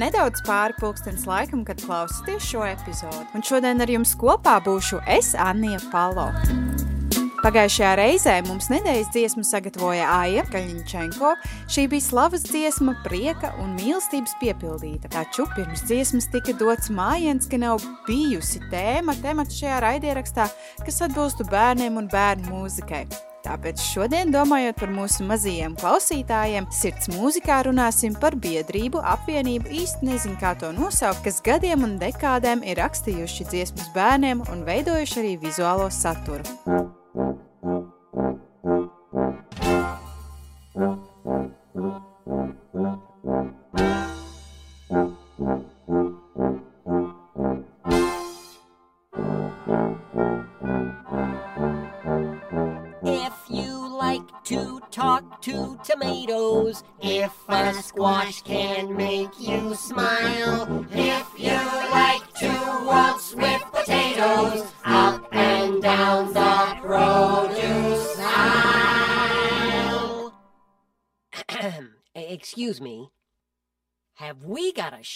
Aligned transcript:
Nedaudz 0.00 0.42
pāri 0.46 0.76
pulkstenes 0.80 1.26
laikam, 1.28 1.64
kad 1.68 1.80
klausāties 1.84 2.48
šo 2.48 2.64
epizodu. 2.68 3.26
Un 3.36 3.44
šodien 3.46 3.84
ar 3.84 3.92
jums 3.92 4.16
kopā 4.18 4.58
būšu 4.64 5.02
es, 5.18 5.34
Anija 5.38 5.82
Palo. 5.92 6.30
Pagājušajā 7.40 7.90
reizē 7.96 8.34
mums 8.44 8.66
nedēļas 8.68 9.08
dziesmu 9.14 9.42
sagatavoja 9.48 10.04
Aija 10.12 10.42
Kaļņčenko. 10.52 11.30
Šī 11.72 11.86
bija 11.88 12.04
slavas 12.04 12.44
dziesma, 12.44 12.98
prieka 13.06 13.54
un 13.62 13.72
mīlestības 13.78 14.36
piepildīta. 14.42 15.08
Taču 15.14 15.48
pirms 15.54 15.86
dziesmas 15.88 16.28
tika 16.34 16.52
dots 16.60 16.92
mājiens, 16.92 17.48
ka 17.48 17.56
nav 17.62 17.80
bijusi 18.04 18.60
tēma 18.68 19.16
temats 19.24 19.56
šajā 19.56 19.80
raidierakstā, 19.86 20.50
kas 20.84 21.02
atbilstu 21.08 21.48
bērniem 21.48 21.96
un 22.02 22.12
bērnu 22.12 22.52
mūzikai. 22.52 23.06
Tāpēc 23.40 23.80
šodien, 23.80 24.32
domājot 24.34 24.76
par 24.82 24.90
mūsu 24.92 25.24
mazajiem 25.28 25.72
klausītājiem, 25.80 26.68
sirds 26.76 27.08
mūzikā 27.14 27.62
runāsim 27.66 28.16
par 28.20 28.36
biedrību, 28.36 29.00
apvienību, 29.14 29.72
īsti 29.80 30.10
nezinu, 30.10 30.36
kā 30.42 30.52
to 30.60 30.72
nosaukt, 30.76 31.24
kas 31.24 31.40
gadiem 31.44 31.86
un 31.88 31.96
dekādēm 32.02 32.64
ir 32.68 32.80
rakstījuši 32.82 33.48
dziesmas 33.52 33.92
bērniem 33.96 34.44
un 34.52 34.64
veidojuši 34.68 35.22
arī 35.24 35.36
vizuālo 35.48 35.88
saturu. 35.94 36.44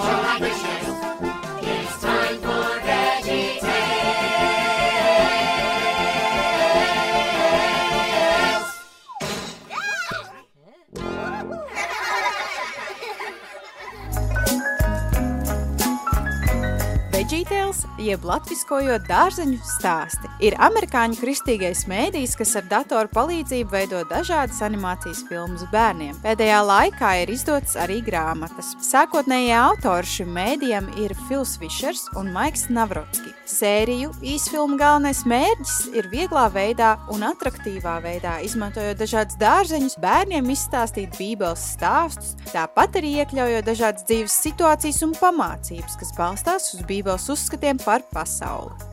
Jeb 18.02 18.24
latviskojot 18.26 19.06
dārzeņu 19.08 19.60
stāsti, 19.66 20.30
ir 20.42 20.56
amerikāņu 20.62 21.18
kristīgais 21.20 21.84
mēdījis, 21.90 22.34
kas 22.40 22.54
ar 22.58 22.66
datoru 22.70 23.10
palīdzību 23.14 23.70
veido 23.72 24.02
dažādas 24.10 24.58
animācijas 24.66 25.22
filmas 25.28 25.62
bērniem. 25.72 26.16
Pēdējā 26.24 26.58
laikā 26.66 27.12
ir 27.22 27.32
izdotas 27.32 27.76
arī 27.80 28.00
grāmatas. 28.04 28.72
Sākotnējie 28.82 29.54
autori 29.58 30.10
šim 30.10 30.32
mēdījam 30.34 30.90
ir 31.02 31.14
Fils 31.28 31.54
Fišers 31.62 32.08
un 32.18 32.32
Maiks 32.34 32.66
Navrotski. 32.72 33.32
Sēriju 33.52 34.12
īsfilmu 34.34 34.78
galvenais 34.80 35.22
mērķis 35.28 35.78
ir 35.98 36.08
vieglā 36.12 36.46
veidā 36.54 36.94
un 37.12 37.26
atraktīvā 37.26 37.98
veidā, 38.04 38.38
izmantojot 38.46 38.98
dažādus 39.00 39.38
dārzeņus, 39.42 39.98
bērniem 40.02 40.50
izstāstīt 40.54 41.18
bībeles 41.18 41.66
stāstus, 41.76 42.34
tāpat 42.50 42.98
arī 43.02 43.18
iekļaujot 43.22 43.68
dažādas 43.68 44.08
dzīves 44.08 44.38
situācijas 44.46 45.02
un 45.06 45.14
pamācības, 45.18 46.00
kas 46.00 46.16
balstās 46.18 46.72
uz 46.76 46.88
bībeles 46.88 47.28
uzskatiem 47.34 47.82
par 47.82 48.06
pasauli. 48.14 48.91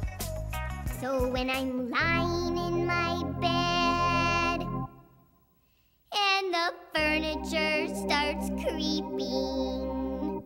So 1.01 1.29
when 1.29 1.49
I'm 1.49 1.89
lying 1.89 2.57
in 2.57 2.85
my 2.85 3.23
bed 3.39 4.67
and 6.11 6.53
the 6.53 6.73
furniture 6.93 7.87
starts 7.95 8.49
creeping, 8.61 10.43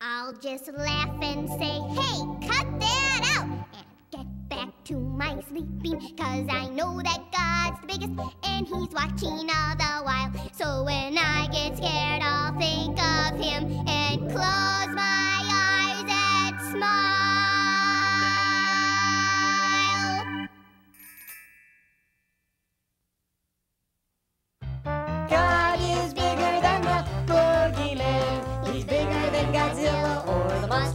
I'll 0.00 0.32
just 0.32 0.72
laugh 0.72 1.10
and 1.20 1.50
say, 1.50 1.80
hey, 1.92 2.48
cut 2.48 2.80
that 2.80 3.36
out 3.36 3.44
and 3.44 3.86
get 4.10 4.48
back 4.48 4.70
to 4.84 4.94
my 4.98 5.38
sleeping. 5.50 6.00
Cause 6.16 6.46
I 6.48 6.70
know 6.70 7.02
that 7.02 7.20
God's 7.30 7.80
the 7.82 7.86
biggest 7.88 8.12
and 8.42 8.66
He's 8.66 8.88
watching 8.94 9.50
all 9.50 9.76
the 9.76 10.02
while. 10.02 10.32
So 10.54 10.84
when 10.84 11.18
I 11.18 11.46
get 11.52 11.76
scared, 11.76 12.22
I'll 12.22 12.58
think 12.58 12.98
of 12.98 13.38
Him 13.38 13.86
and 13.86 14.30
close 14.30 14.94
my 14.94 15.42
eyes 15.52 16.06
and 16.08 16.70
smile. 16.70 17.25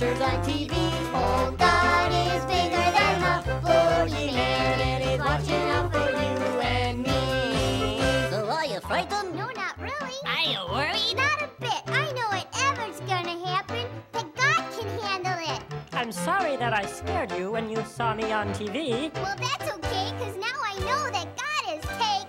On 0.01 0.43
TV. 0.43 0.71
Oh, 1.13 1.53
God 1.59 2.11
is 2.11 2.43
bigger 2.45 2.91
than 2.97 3.21
the 3.21 3.51
boogeyman, 3.61 4.33
and 4.33 5.03
he's 5.03 5.19
watching 5.19 5.69
out 5.69 5.91
for 5.91 6.09
you 6.09 6.59
and 6.61 7.03
me. 7.03 7.99
So 8.31 8.49
are 8.49 8.65
you 8.65 8.79
frightened? 8.79 9.35
No, 9.35 9.45
not 9.55 9.79
really. 9.79 10.17
Are 10.25 10.43
you 10.43 10.59
worried? 10.73 11.15
Not 11.15 11.43
a 11.43 11.49
bit. 11.59 11.83
I 11.85 12.11
know 12.13 12.27
whatever's 12.29 12.99
gonna 13.01 13.45
happen, 13.45 13.85
that 14.13 14.35
God 14.35 14.63
can 14.75 14.89
handle 15.01 15.55
it. 15.55 15.61
I'm 15.93 16.11
sorry 16.11 16.55
that 16.57 16.73
I 16.73 16.87
scared 16.87 17.31
you 17.33 17.51
when 17.51 17.69
you 17.69 17.83
saw 17.85 18.15
me 18.15 18.31
on 18.31 18.47
TV. 18.55 19.13
Well, 19.13 19.35
that's 19.37 19.71
okay, 19.71 20.13
because 20.17 20.35
now 20.35 20.57
I 20.65 20.79
know 20.79 21.11
that 21.11 21.27
God 21.37 21.77
is 21.77 21.83
taking 21.99 22.20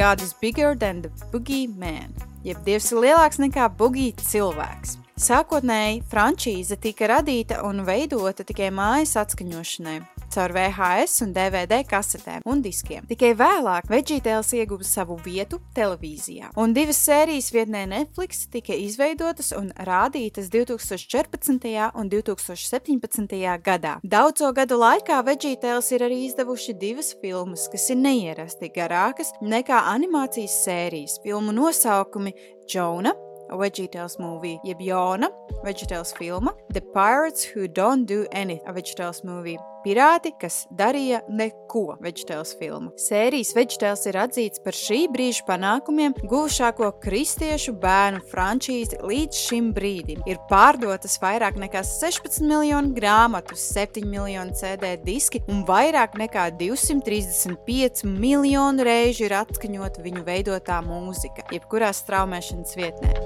God 0.00 0.22
is 0.22 0.32
bigger 0.32 0.74
than 0.74 1.02
the 1.02 1.10
Boogie 1.30 1.68
Man, 1.76 2.14
jeb 2.40 2.62
Dievs 2.64 2.86
ir 2.88 3.02
lielāks 3.04 3.36
nekā 3.36 3.66
Boogie 3.76 4.14
cilvēks. 4.16 4.94
Sākotnēji 5.20 5.98
frančīze 6.08 6.78
tika 6.80 7.10
radīta 7.10 7.58
un 7.68 7.82
veidota 7.84 8.46
tikai 8.48 8.70
mājas 8.72 9.12
atskaņošanai, 9.20 9.98
caur 10.34 10.54
VHS 10.54 11.24
un 11.26 11.34
DVD 11.36 11.80
kasetēm 11.86 12.44
un 12.48 12.62
diskiem. 12.64 13.06
Tikai 13.10 13.32
vēlāk 13.38 13.88
VeggieTales 13.90 14.52
ieguva 14.58 14.86
savu 14.86 15.18
vietu 15.24 15.60
televīzijā, 15.76 16.52
un 16.60 16.74
divas 16.76 17.00
sērijas 17.06 17.50
vietnē 17.54 17.86
Netflix 17.90 18.46
tika 18.52 18.76
izveidotas 18.76 19.52
un 19.56 19.70
rādītas 19.86 20.50
2014. 20.52 21.90
un 21.94 22.12
2017. 22.12 23.38
gadā. 23.64 23.96
Daudzo 24.02 24.52
gadu 24.56 24.78
laikā 24.80 25.22
VeggieTales 25.26 25.90
ir 25.94 26.06
arī 26.06 26.22
izdevuši 26.28 26.76
divas 26.80 27.14
filmas, 27.22 27.68
kas 27.72 27.90
ir 27.90 28.00
neierasti 28.02 28.70
garākas 28.74 29.34
nekā 29.42 29.84
animācijas 29.94 30.60
sērijas. 30.64 31.18
Filmu 31.24 31.54
nosaukumi 31.56 32.34
Džona 32.70 33.14
VeggieTales 33.50 34.18
movie, 34.18 34.60
jeb 34.64 34.80
Jona, 34.80 35.30
VeggieTales 35.64 36.14
filma, 36.14 36.54
The 36.72 36.80
Pirates 36.80 37.44
Who 37.44 37.66
Don't 37.66 38.06
Do 38.06 38.26
Anything, 38.32 38.66
a 38.66 38.72
VeggieTales 38.72 39.24
movie. 39.24 39.58
Pirāti, 39.80 40.34
kas 40.36 40.66
darīja 40.76 41.22
neko 41.32 41.96
VeggieTales 42.04 42.52
filma. 42.60 42.90
Sērijas 43.00 43.54
VeggieTales 43.56 44.02
ir 44.10 44.18
atzīts 44.20 44.60
par 44.60 44.76
šī 44.76 45.06
brīža 45.12 45.46
panākumiem 45.48 46.12
guvušāko 46.20 46.90
kristiešu 47.00 47.72
bērnu 47.80 48.20
frančīzi 48.28 49.00
līdz 49.00 49.40
šim 49.46 49.70
brīdim. 49.76 50.20
Ir 50.28 50.36
pārdotas 50.50 51.16
vairāk 51.22 51.56
nekā 51.62 51.80
16 51.86 52.44
miljonu 52.44 52.92
grāmatu, 52.96 53.56
7 53.56 54.04
miljonu 54.04 54.52
CD 54.60 54.92
diski 55.00 55.40
un 55.48 55.64
vairāk 55.68 56.18
nekā 56.20 56.50
235 56.60 58.04
miljonu 58.04 58.84
reižu 58.84 59.30
ir 59.30 59.38
atskaņota 59.40 60.04
viņu 60.04 60.26
veidotā 60.28 60.82
mūzika, 60.84 61.48
jebkurā 61.56 61.94
straumēšanas 61.96 62.76
vietnē. 62.76 63.16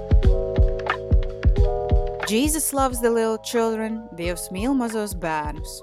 Jesus 2.30 2.72
loves 2.72 3.00
the 3.00 3.10
little 3.10 3.38
children, 3.42 4.04
Dievs 4.16 4.48
mīl 4.54 4.72
mazos 4.72 5.18
bērnus. 5.18 5.82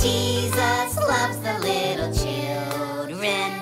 Jesus 0.00 0.96
loves 0.96 1.38
the 1.38 1.58
little 1.60 2.12
children, 2.12 3.52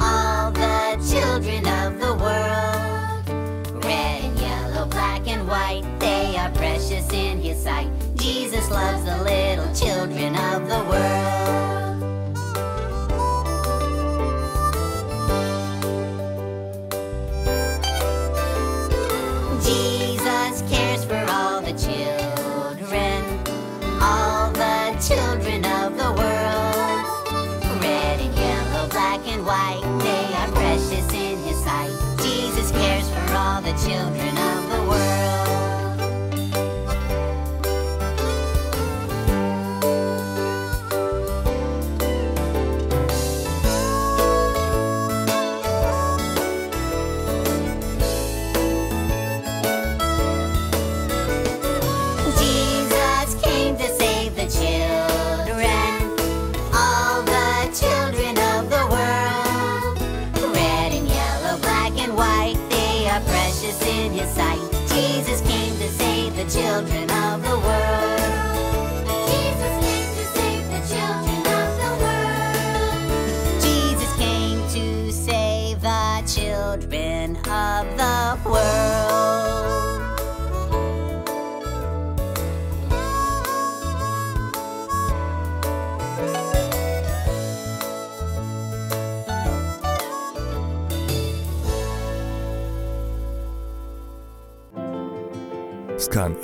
all 0.00 0.50
the 0.50 0.96
children 1.10 1.66
of 1.66 2.00
the 2.00 2.14
world. 2.14 3.84
Red 3.84 4.24
and 4.24 4.38
yellow, 4.38 4.86
black 4.86 5.26
and 5.28 5.46
white, 5.46 5.84
they 5.98 6.36
are 6.36 6.50
precious 6.52 7.10
in 7.12 7.40
his 7.40 7.62
sight. 7.62 7.88
Jesus 8.16 8.70
loves 8.70 9.04
the 9.04 9.16
little 9.22 9.72
children 9.74 10.34
of 10.36 10.68
the 10.68 10.82
world. 10.90 11.89
Precious 63.60 63.86
in 63.86 64.12
his 64.12 64.30
sight. 64.30 64.58
Jesus 64.88 65.40
came 65.42 65.76
to 65.76 65.88
save 65.88 66.34
the 66.34 66.44
children 66.44 67.10
of 67.10 67.42
the 67.42 67.58
world. 67.58 68.09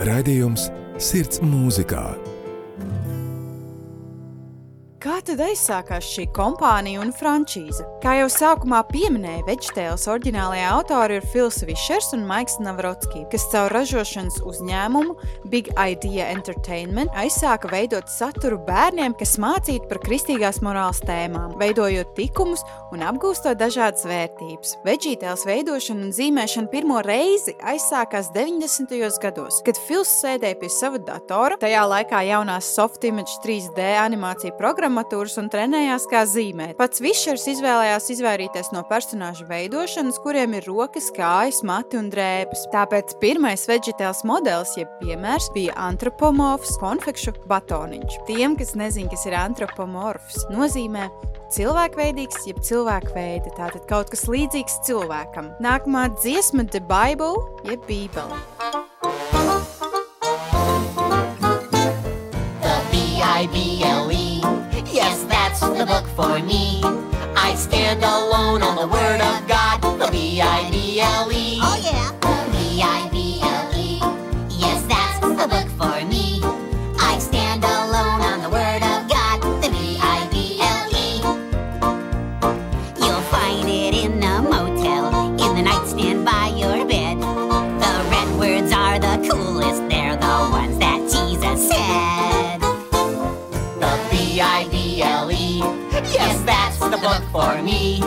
Raidījums 0.06 0.70
Sirds 1.02 1.42
mūzikā. 1.44 2.35
Tad 5.26 5.40
aizsākās 5.42 6.06
šī 6.06 6.28
kompānija 6.30 7.00
un 7.02 7.08
frančīze? 7.10 7.82
Kā 7.98 8.12
jau 8.20 8.28
sākumā 8.30 8.78
pieminēja, 8.92 9.42
VeggieTales 9.48 10.04
oriģinālajā 10.12 10.66
autori 10.70 11.16
ir 11.18 11.24
Fils 11.32 11.56
Fišers 11.66 12.12
un 12.14 12.22
Maiks 12.28 12.60
Navrotski, 12.62 13.24
kas 13.32 13.48
caur 13.50 13.74
ražošanas 13.74 14.36
uzņēmumu 14.46 15.16
Big 15.50 15.72
Idea 15.74 16.28
Entertainment 16.30 17.10
aizsāka 17.18 17.66
veidot 17.72 18.06
saturu 18.06 18.60
bērniem, 18.68 19.16
kas 19.18 19.34
mācītu 19.42 19.88
par 19.90 19.98
kristīgās 20.04 20.60
morāles 20.62 21.02
tēmām, 21.08 21.56
veidojot 21.58 22.14
tikumus 22.14 22.62
un 22.94 23.02
apgūstot 23.08 23.58
dažādas 23.58 24.06
vērtības. 24.06 24.76
VeggieTales 24.86 25.42
veidošana 25.50 26.06
un 26.06 26.14
zīmēšana 26.14 26.70
pirmo 26.70 27.02
reizi 27.02 27.56
aizsākās 27.66 28.30
90. 28.36 28.94
gados, 29.26 29.58
kad 29.66 29.82
Fils 29.88 30.14
sēdēja 30.22 30.60
pie 30.62 30.70
sava 30.70 31.02
datora, 31.02 31.58
tajā 31.66 31.82
laikā 31.96 32.22
jaunās 32.30 32.70
Softimage 32.78 33.40
3D 33.42 33.90
animācija 34.06 34.54
programmatūras 35.16 35.38
un 35.40 35.48
trenējās 35.50 36.06
kā 36.10 36.22
zīmēt. 36.28 36.76
Pats 36.76 37.00
Višers 37.00 37.46
izvēlējās 37.54 38.10
izvairīties 38.12 38.72
no 38.74 38.82
personāžu 38.88 39.46
veidošanas, 39.48 40.18
kuriem 40.22 40.56
ir 40.58 40.66
rokas, 40.66 41.10
kājas, 41.14 41.62
mati 41.64 41.96
un 41.96 42.10
drēbes. 42.10 42.66
Tāpēc 42.72 43.16
pirmais 43.20 43.66
VeggieTales 43.68 44.24
modelis, 44.24 44.76
jeb 44.76 44.88
piemērs, 45.00 45.50
bija 45.54 45.76
antropomorfs 45.88 46.76
konfekšu 46.82 47.36
batoniņš. 47.48 48.18
Tiem, 48.28 48.56
kas 48.56 48.74
nezin, 48.76 49.08
kas 49.08 49.26
ir 49.26 49.36
antropomorfs, 49.38 50.46
nozīmē 50.52 51.08
cilvēkveidīgs, 51.54 52.46
jeb 52.50 52.60
cilvēkveida, 52.66 53.54
tātad 53.56 53.86
kaut 53.88 54.12
kas 54.12 54.26
līdzīgs 54.28 54.82
cilvēkam. 54.86 55.54
Nākamā 55.62 56.08
dziesma 56.18 56.66
The 56.68 56.82
Bible, 56.84 57.40
jeb 57.64 57.80
Bībele. 57.88 58.42
The 62.66 62.76
B-I-B-L-E. 62.90 63.75
The 65.76 65.84
book 65.84 66.06
for 66.16 66.38
me. 66.42 66.80
I 67.36 67.54
stand 67.54 68.02
alone 68.02 68.62
on 68.62 68.76
the 68.76 68.86
Word 68.86 69.20
of 69.20 69.46
God. 69.46 69.82
The 69.98 70.10
B-I-B-L-E. 70.10 71.58
Oh 71.60 71.80
yeah. 71.84 72.25
The 96.96 97.02
book 97.02 97.22
for 97.30 97.62
me. 97.62 98.00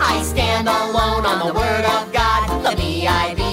I 0.00 0.22
stand 0.22 0.68
alone 0.68 1.26
on 1.26 1.46
the 1.46 1.54
Word 1.54 1.84
of 1.84 2.12
God. 2.12 2.64
The 2.64 2.76
B 2.76 3.06
I 3.06 3.34
B 3.34 3.51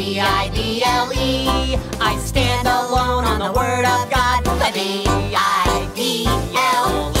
God, 0.00 0.54
the 0.54 0.80
B 1.12 1.76
I 2.00 2.16
stand 2.24 2.66
alone 2.66 3.24
on 3.24 3.38
the 3.38 3.52
Word 3.52 3.84
of 3.84 4.08
God, 4.08 4.42
the 4.44 4.70
B 4.72 5.04
I 5.36 5.88
B 5.94 6.24
L 6.56 7.12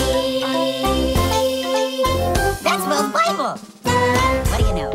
That's 2.64 2.84
Will's 2.88 3.12
Bible. 3.12 3.60
What 3.84 4.58
do 4.58 4.64
you 4.64 4.74
know? 4.80 4.92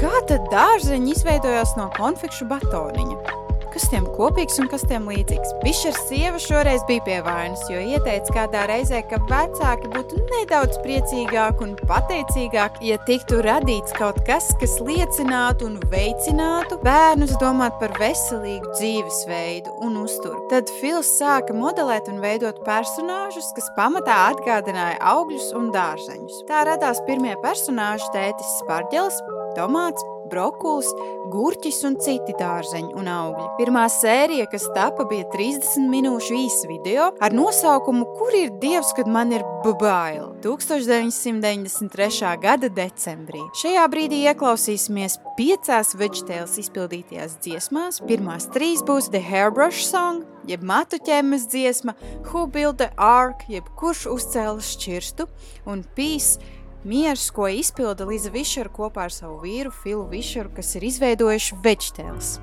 Kā 0.00 0.14
tad 0.32 0.48
dārzeņi 0.48 1.12
izveidojās 1.12 1.76
no 1.76 1.90
konfekšu 2.00 2.48
batoniņa? 2.48 3.35
Kas 3.76 3.90
tiem 3.92 4.06
kopīgs 4.08 4.56
un 4.56 4.70
kas 4.72 4.86
tiem 4.88 5.04
līdzīgs? 5.04 5.50
Bišers 5.60 5.98
sieva 6.08 6.38
šoreiz 6.40 6.80
bija 6.88 7.02
pie 7.04 7.16
vainas, 7.26 7.60
jo 7.68 7.76
ieteica 7.76 8.32
kādā 8.32 8.62
reizē, 8.70 9.02
ka 9.10 9.18
vecāki 9.28 9.90
būtu 9.92 10.22
nedaudz 10.30 10.78
priecīgāki 10.80 11.66
un 11.66 11.74
pateicīgāki, 11.82 12.86
ja 12.88 12.96
tiktu 13.04 13.42
radīts 13.44 13.92
kaut 13.98 14.22
kas, 14.24 14.48
kas 14.62 14.78
liecinātu 14.80 15.68
un 15.68 15.76
veicinātu 15.92 16.80
bērnus 16.86 17.36
domāt 17.42 17.76
par 17.82 17.92
veselīgu 18.00 18.72
dzīvesveidu 18.78 19.76
un 19.84 20.00
uzturu. 20.06 20.46
Tad 20.48 20.72
Fils 20.80 21.12
sāka 21.20 21.52
modelēt 21.52 22.08
un 22.08 22.24
veidot 22.24 22.64
personāžus, 22.64 23.52
kas 23.60 23.68
pamatā 23.76 24.22
atgādināja 24.32 25.02
augļus 25.12 25.52
un 25.60 25.68
dārzeņus. 25.76 26.46
Tā 26.48 26.64
radās 26.72 27.04
pirmie 27.04 27.36
personāži 27.44 28.08
tētis 28.16 28.56
Spārģelis, 28.62 29.20
tomāts, 29.60 30.15
brokulis, 30.30 30.90
gurķis 31.32 31.82
un 31.88 31.96
citi 32.02 32.34
dārzeņi 32.38 32.92
un 32.98 33.08
augļi. 33.10 33.46
Pirmā 33.60 33.86
sērija, 33.92 34.46
kas 34.52 34.66
tapa, 34.76 35.06
bija 35.10 35.24
30 35.32 35.88
minūšu 35.92 36.36
īsa 36.42 36.70
video 36.70 37.10
ar 37.22 37.36
nosaukumu 37.36 38.04
Kur 38.16 38.32
ir 38.36 38.50
Dievs, 38.62 38.92
kad 38.96 39.08
man 39.10 39.32
ir 39.32 39.42
babaila? 39.64 40.30
1993. 40.44 42.38
gada 42.42 42.68
decembrī. 42.72 43.42
Šajā 43.60 43.84
brīdī 43.92 44.22
ieklausīsimies 44.30 45.18
piecās 45.36 45.94
Vegetails 45.98 46.56
izpildītajās 46.62 47.36
dziesmās. 47.44 48.00
Pirmās 48.08 48.48
trīs 48.54 48.80
būs 48.86 49.10
The 49.12 49.20
Hairbrush 49.20 49.82
Song, 49.84 50.24
jeb 50.48 50.62
matu 50.66 50.96
ķemmes 51.02 51.48
dziesma, 51.52 51.92
Who 52.30 52.46
Built 52.52 52.78
the 52.80 52.90
Ark, 52.96 53.44
jeb 53.52 53.64
kurš 53.78 54.06
uzcēla 54.14 54.62
šķirstu, 54.64 55.26
un 55.68 55.84
Peace, 55.96 56.40
miers, 56.86 57.30
ko 57.34 57.48
izpilda 57.50 58.06
Liza 58.06 58.30
Višera 58.30 58.70
kopā 58.72 59.06
ar 59.06 59.14
savu 59.14 59.40
vīru 59.42 59.72
Filu 59.74 60.06
Višeru, 60.10 60.54
kas 60.54 60.74
ir 60.78 60.86
izveidojuši 60.86 61.58
VeggieTales. 61.64 62.36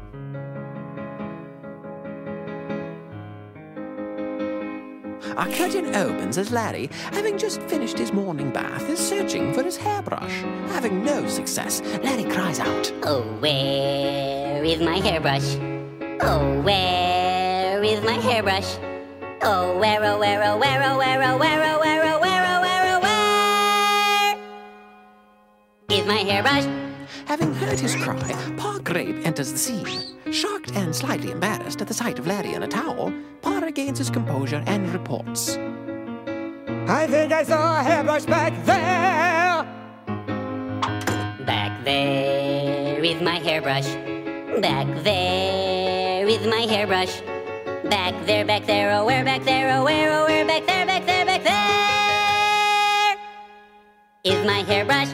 Our 5.37 5.47
curtain 5.47 5.95
opens 5.95 6.37
as 6.37 6.51
Larry, 6.51 6.89
having 7.11 7.37
just 7.37 7.61
finished 7.63 7.97
his 7.97 8.13
morning 8.13 8.51
bath, 8.51 8.87
is 8.89 8.99
searching 8.99 9.53
for 9.53 9.63
his 9.63 9.77
hairbrush. 9.77 10.43
Having 10.75 11.03
no 11.03 11.27
success, 11.27 11.81
Larry 12.03 12.25
cries 12.25 12.59
out, 12.59 12.91
Oh, 13.03 13.23
where 13.39 14.63
is 14.63 14.79
my 14.79 14.99
hairbrush? 14.99 15.55
Oh, 16.21 16.61
where 16.61 17.83
is 17.83 18.03
my 18.03 18.19
hairbrush? 18.19 18.77
Oh, 19.41 19.73
oh, 19.73 19.79
where, 19.79 20.03
oh, 20.03 20.19
where, 20.19 20.43
oh, 20.43 20.57
where, 20.57 20.83
oh, 20.83 20.97
where, 20.97 21.21
oh, 21.23 21.37
where, 21.37 21.75
oh, 21.75 21.79
where, 21.79 21.92
is 25.93 26.05
my 26.07 26.17
hairbrush? 26.17 26.65
Having 27.25 27.53
heard 27.53 27.79
his 27.79 27.95
cry, 27.95 28.33
Pa 28.57 28.79
Grape 28.83 29.25
enters 29.25 29.51
the 29.51 29.57
scene. 29.57 29.85
Shocked 30.31 30.71
and 30.71 30.95
slightly 30.95 31.31
embarrassed 31.31 31.81
at 31.81 31.87
the 31.87 31.93
sight 31.93 32.17
of 32.17 32.25
Larry 32.25 32.53
in 32.53 32.63
a 32.63 32.67
towel, 32.67 33.13
Pa 33.41 33.59
regains 33.59 33.99
his 33.99 34.09
composure 34.09 34.63
and 34.65 34.91
reports. 34.91 35.55
I 36.87 37.07
think 37.07 37.31
I 37.31 37.43
saw 37.43 37.79
a 37.79 37.83
hairbrush 37.83 38.25
back 38.25 38.53
there. 38.65 39.63
Back 41.45 41.83
there 41.85 43.03
is 43.03 43.21
my 43.21 43.35
hairbrush. 43.35 43.87
Back 44.61 44.87
there 45.03 46.27
is 46.27 46.45
my 46.47 46.61
hairbrush. 46.61 47.21
Back 47.89 48.15
there, 48.25 48.45
back 48.45 48.65
there, 48.65 48.91
oh 48.93 49.05
where, 49.05 49.23
back 49.23 49.43
there, 49.43 49.77
oh 49.77 49.83
where, 49.83 50.11
oh 50.11 50.25
where, 50.25 50.45
back 50.45 50.65
there, 50.65 50.85
back 50.85 51.05
there, 51.05 51.25
back 51.25 51.43
there 51.43 51.63
is 54.23 54.45
my 54.45 54.63
hairbrush. 54.63 55.09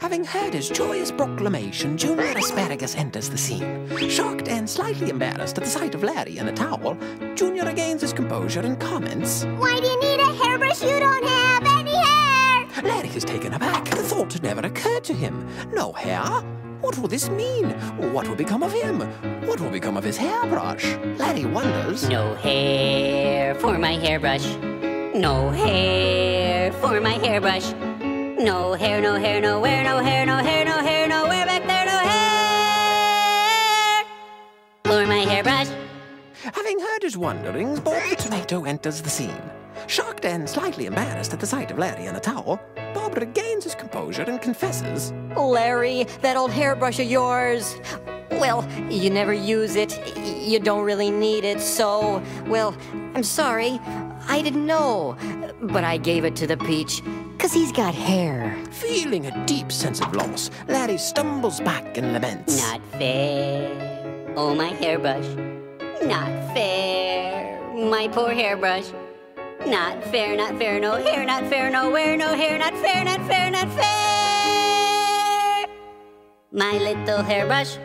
Having 0.00 0.24
heard 0.26 0.54
his 0.54 0.68
joyous 0.68 1.10
proclamation, 1.10 1.96
Junior 1.96 2.38
Asparagus 2.38 2.94
enters 2.94 3.28
the 3.28 3.36
scene. 3.36 3.88
Shocked 4.08 4.48
and 4.48 4.70
slightly 4.70 5.10
embarrassed 5.10 5.58
at 5.58 5.64
the 5.64 5.70
sight 5.70 5.94
of 5.94 6.04
Larry 6.04 6.38
in 6.38 6.46
a 6.46 6.52
towel, 6.52 6.96
Junior 7.34 7.64
regains 7.64 8.02
his 8.02 8.12
composure 8.12 8.60
and 8.60 8.78
comments. 8.78 9.44
Why 9.56 9.80
do 9.80 9.86
you 9.86 10.00
need 10.00 10.20
a 10.20 10.32
hairbrush? 10.32 10.82
You 10.82 11.00
don't 11.00 11.24
have 11.24 11.64
any 11.66 11.96
hair. 11.96 12.66
Larry 12.84 13.08
is 13.08 13.24
taken 13.24 13.54
aback. 13.54 13.86
The 13.86 13.96
thought 13.96 14.32
had 14.32 14.44
never 14.44 14.60
occurred 14.60 15.02
to 15.04 15.14
him. 15.14 15.48
No 15.74 15.92
hair? 15.92 16.22
What 16.80 16.96
will 16.98 17.08
this 17.08 17.28
mean? 17.28 17.70
What 18.12 18.28
will 18.28 18.36
become 18.36 18.62
of 18.62 18.72
him? 18.72 19.00
What 19.48 19.60
will 19.60 19.70
become 19.70 19.96
of 19.96 20.04
his 20.04 20.16
hairbrush? 20.16 20.84
Larry 21.18 21.44
wonders. 21.44 22.08
No 22.08 22.36
hair 22.36 23.56
for 23.56 23.76
my 23.78 23.94
hairbrush. 23.94 24.46
No 25.12 25.50
hair 25.50 26.70
for 26.74 27.00
my 27.00 27.14
hairbrush. 27.14 27.72
No 28.38 28.74
hair, 28.74 29.00
no 29.00 29.14
hair, 29.16 29.40
nowhere, 29.40 29.82
no 29.82 29.98
hair, 29.98 30.24
no 30.24 30.36
hair, 30.36 30.64
no 30.64 30.78
hair, 30.78 31.08
nowhere 31.08 31.44
back 31.44 31.66
there, 31.66 31.86
no 31.86 31.98
hair 31.98 32.18
for 34.84 35.06
my 35.06 35.18
hairbrush. 35.18 35.68
Having 36.54 36.78
heard 36.78 37.02
his 37.02 37.16
wonderings, 37.16 37.80
Bob 37.80 38.00
the 38.08 38.16
Tomato 38.16 38.64
enters 38.64 39.02
the 39.02 39.10
scene. 39.10 39.42
Shocked 39.86 40.24
and 40.24 40.48
slightly 40.48 40.86
embarrassed 40.86 41.32
at 41.32 41.40
the 41.40 41.46
sight 41.46 41.70
of 41.70 41.78
Larry 41.78 42.06
in 42.06 42.14
a 42.14 42.20
towel, 42.20 42.60
Bob 42.94 43.16
regains 43.16 43.64
his 43.64 43.74
composure 43.74 44.22
and 44.22 44.40
confesses. 44.40 45.12
Larry, 45.36 46.04
that 46.22 46.36
old 46.36 46.52
hairbrush 46.52 47.00
of 47.00 47.06
yours. 47.06 47.80
Well, 48.32 48.66
you 48.88 49.10
never 49.10 49.32
use 49.32 49.74
it. 49.74 50.00
You 50.16 50.60
don't 50.60 50.84
really 50.84 51.10
need 51.10 51.44
it, 51.44 51.60
so, 51.60 52.22
well, 52.46 52.76
I'm 53.14 53.24
sorry. 53.24 53.80
I 54.28 54.42
didn't 54.42 54.66
know. 54.66 55.16
But 55.60 55.84
I 55.84 55.96
gave 55.96 56.24
it 56.24 56.36
to 56.36 56.46
the 56.46 56.56
peach, 56.56 57.02
because 57.48 57.62
he's 57.62 57.72
got 57.72 57.94
hair. 57.94 58.54
Feeling 58.70 59.24
a 59.24 59.46
deep 59.46 59.72
sense 59.72 60.02
of 60.02 60.14
loss, 60.14 60.50
Larry 60.66 60.98
stumbles 60.98 61.60
back 61.60 61.96
and 61.96 62.12
laments. 62.12 62.60
Not 62.60 62.82
fair. 62.98 64.34
Oh, 64.36 64.54
my 64.54 64.68
hairbrush. 64.68 65.24
Not 66.02 66.28
fair. 66.52 67.58
My 67.74 68.06
poor 68.08 68.32
hairbrush. 68.32 68.92
Not 69.66 70.04
fair, 70.04 70.36
not 70.36 70.58
fair, 70.58 70.78
no 70.78 70.96
hair, 70.96 71.24
not 71.24 71.46
fair, 71.48 71.70
nowhere, 71.70 72.18
no 72.18 72.34
hair, 72.34 72.58
not 72.58 72.74
fair, 72.74 73.02
not 73.02 73.26
fair, 73.26 73.50
not 73.50 73.68
fair. 73.72 75.66
My 76.52 76.76
little 76.76 77.22
hairbrush. 77.22 77.78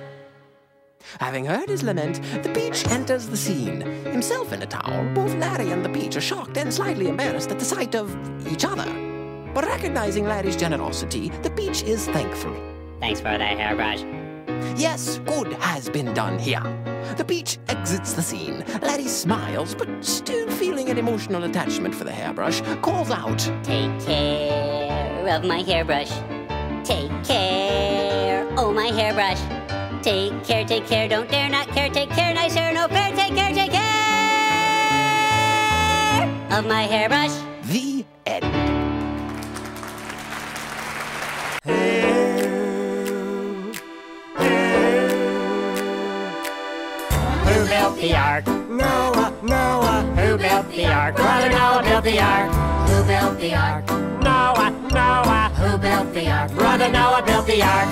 Having 1.22 1.46
heard 1.46 1.70
his 1.70 1.84
lament, 1.84 2.20
the 2.44 2.50
peach 2.50 2.86
enters 2.90 3.28
the 3.28 3.38
scene. 3.38 3.80
Himself 4.12 4.52
in 4.52 4.62
a 4.62 4.66
towel, 4.66 5.06
both 5.14 5.34
Larry 5.36 5.72
and 5.72 5.86
the 5.86 5.90
peach 5.90 6.18
are 6.18 6.22
shocked 6.22 6.58
and 6.58 6.74
slightly 6.74 7.08
embarrassed 7.08 7.50
at 7.50 7.60
the 7.60 7.66
sight 7.66 7.96
of 7.96 8.14
each 8.46 8.66
other. 8.66 9.13
But 9.54 9.66
recognizing 9.66 10.26
Larry's 10.26 10.56
generosity, 10.56 11.30
the 11.44 11.50
peach 11.52 11.84
is 11.84 12.08
thankful. 12.08 12.56
Thanks 13.00 13.20
for 13.20 13.38
that 13.38 13.58
hairbrush. 13.58 14.04
Yes, 14.80 15.20
good 15.26 15.54
has 15.54 15.90
been 15.90 16.14
done 16.14 16.40
here. 16.40 16.64
The 17.18 17.24
peach 17.24 17.60
exits 17.68 18.14
the 18.14 18.22
scene. 18.22 18.64
Larry 18.82 19.08
smiles, 19.08 19.76
but 19.76 19.88
still 20.04 20.50
feeling 20.52 20.90
an 20.90 20.98
emotional 20.98 21.44
attachment 21.44 21.94
for 21.94 22.06
the 22.06 22.12
hairbrush, 22.12 22.62
calls 22.82 23.12
out, 23.12 23.40
Take 23.64 24.00
care 24.02 25.28
of 25.28 25.46
my 25.46 25.62
hairbrush. 25.62 26.12
Take 26.84 27.12
care. 27.24 28.48
Oh, 28.58 28.74
my 28.74 28.88
hairbrush. 28.88 29.40
Take 30.02 30.44
care, 30.44 30.66
take 30.66 30.86
care, 30.86 31.08
don't 31.08 31.30
dare 31.30 31.50
not 31.50 31.68
care, 31.70 31.90
take 31.90 32.10
care, 32.10 32.34
nice 32.34 32.54
hair, 32.56 32.74
no 32.74 32.88
fair, 32.90 33.16
take 33.16 33.34
care, 33.34 33.54
take 33.54 33.72
care 33.72 34.04
of 36.52 36.66
my 36.66 36.84
hairbrush. 36.84 37.32
The 37.64 38.06
end. 38.26 38.63
The 48.04 48.18
ark? 48.18 48.46
Noah, 48.48 49.34
Noah. 49.44 50.02
Who 50.18 50.38
built 50.38 50.70
the 50.72 50.86
ark? 50.88 51.16
Brother 51.16 51.50
Noah 51.50 51.84
built 51.84 52.04
the 52.04 52.20
ark. 52.20 52.52
Who 52.90 53.04
built 53.06 53.40
the 53.40 53.56
ark? 53.56 53.88
Noah, 54.22 54.72
Noah. 54.92 55.52
Who 55.56 55.78
built 55.78 56.14
the 56.14 56.30
ark? 56.30 56.52
Brother 56.52 56.92
Noah 56.92 57.24
built 57.26 57.48
the 57.48 57.62
ark. 57.64 57.88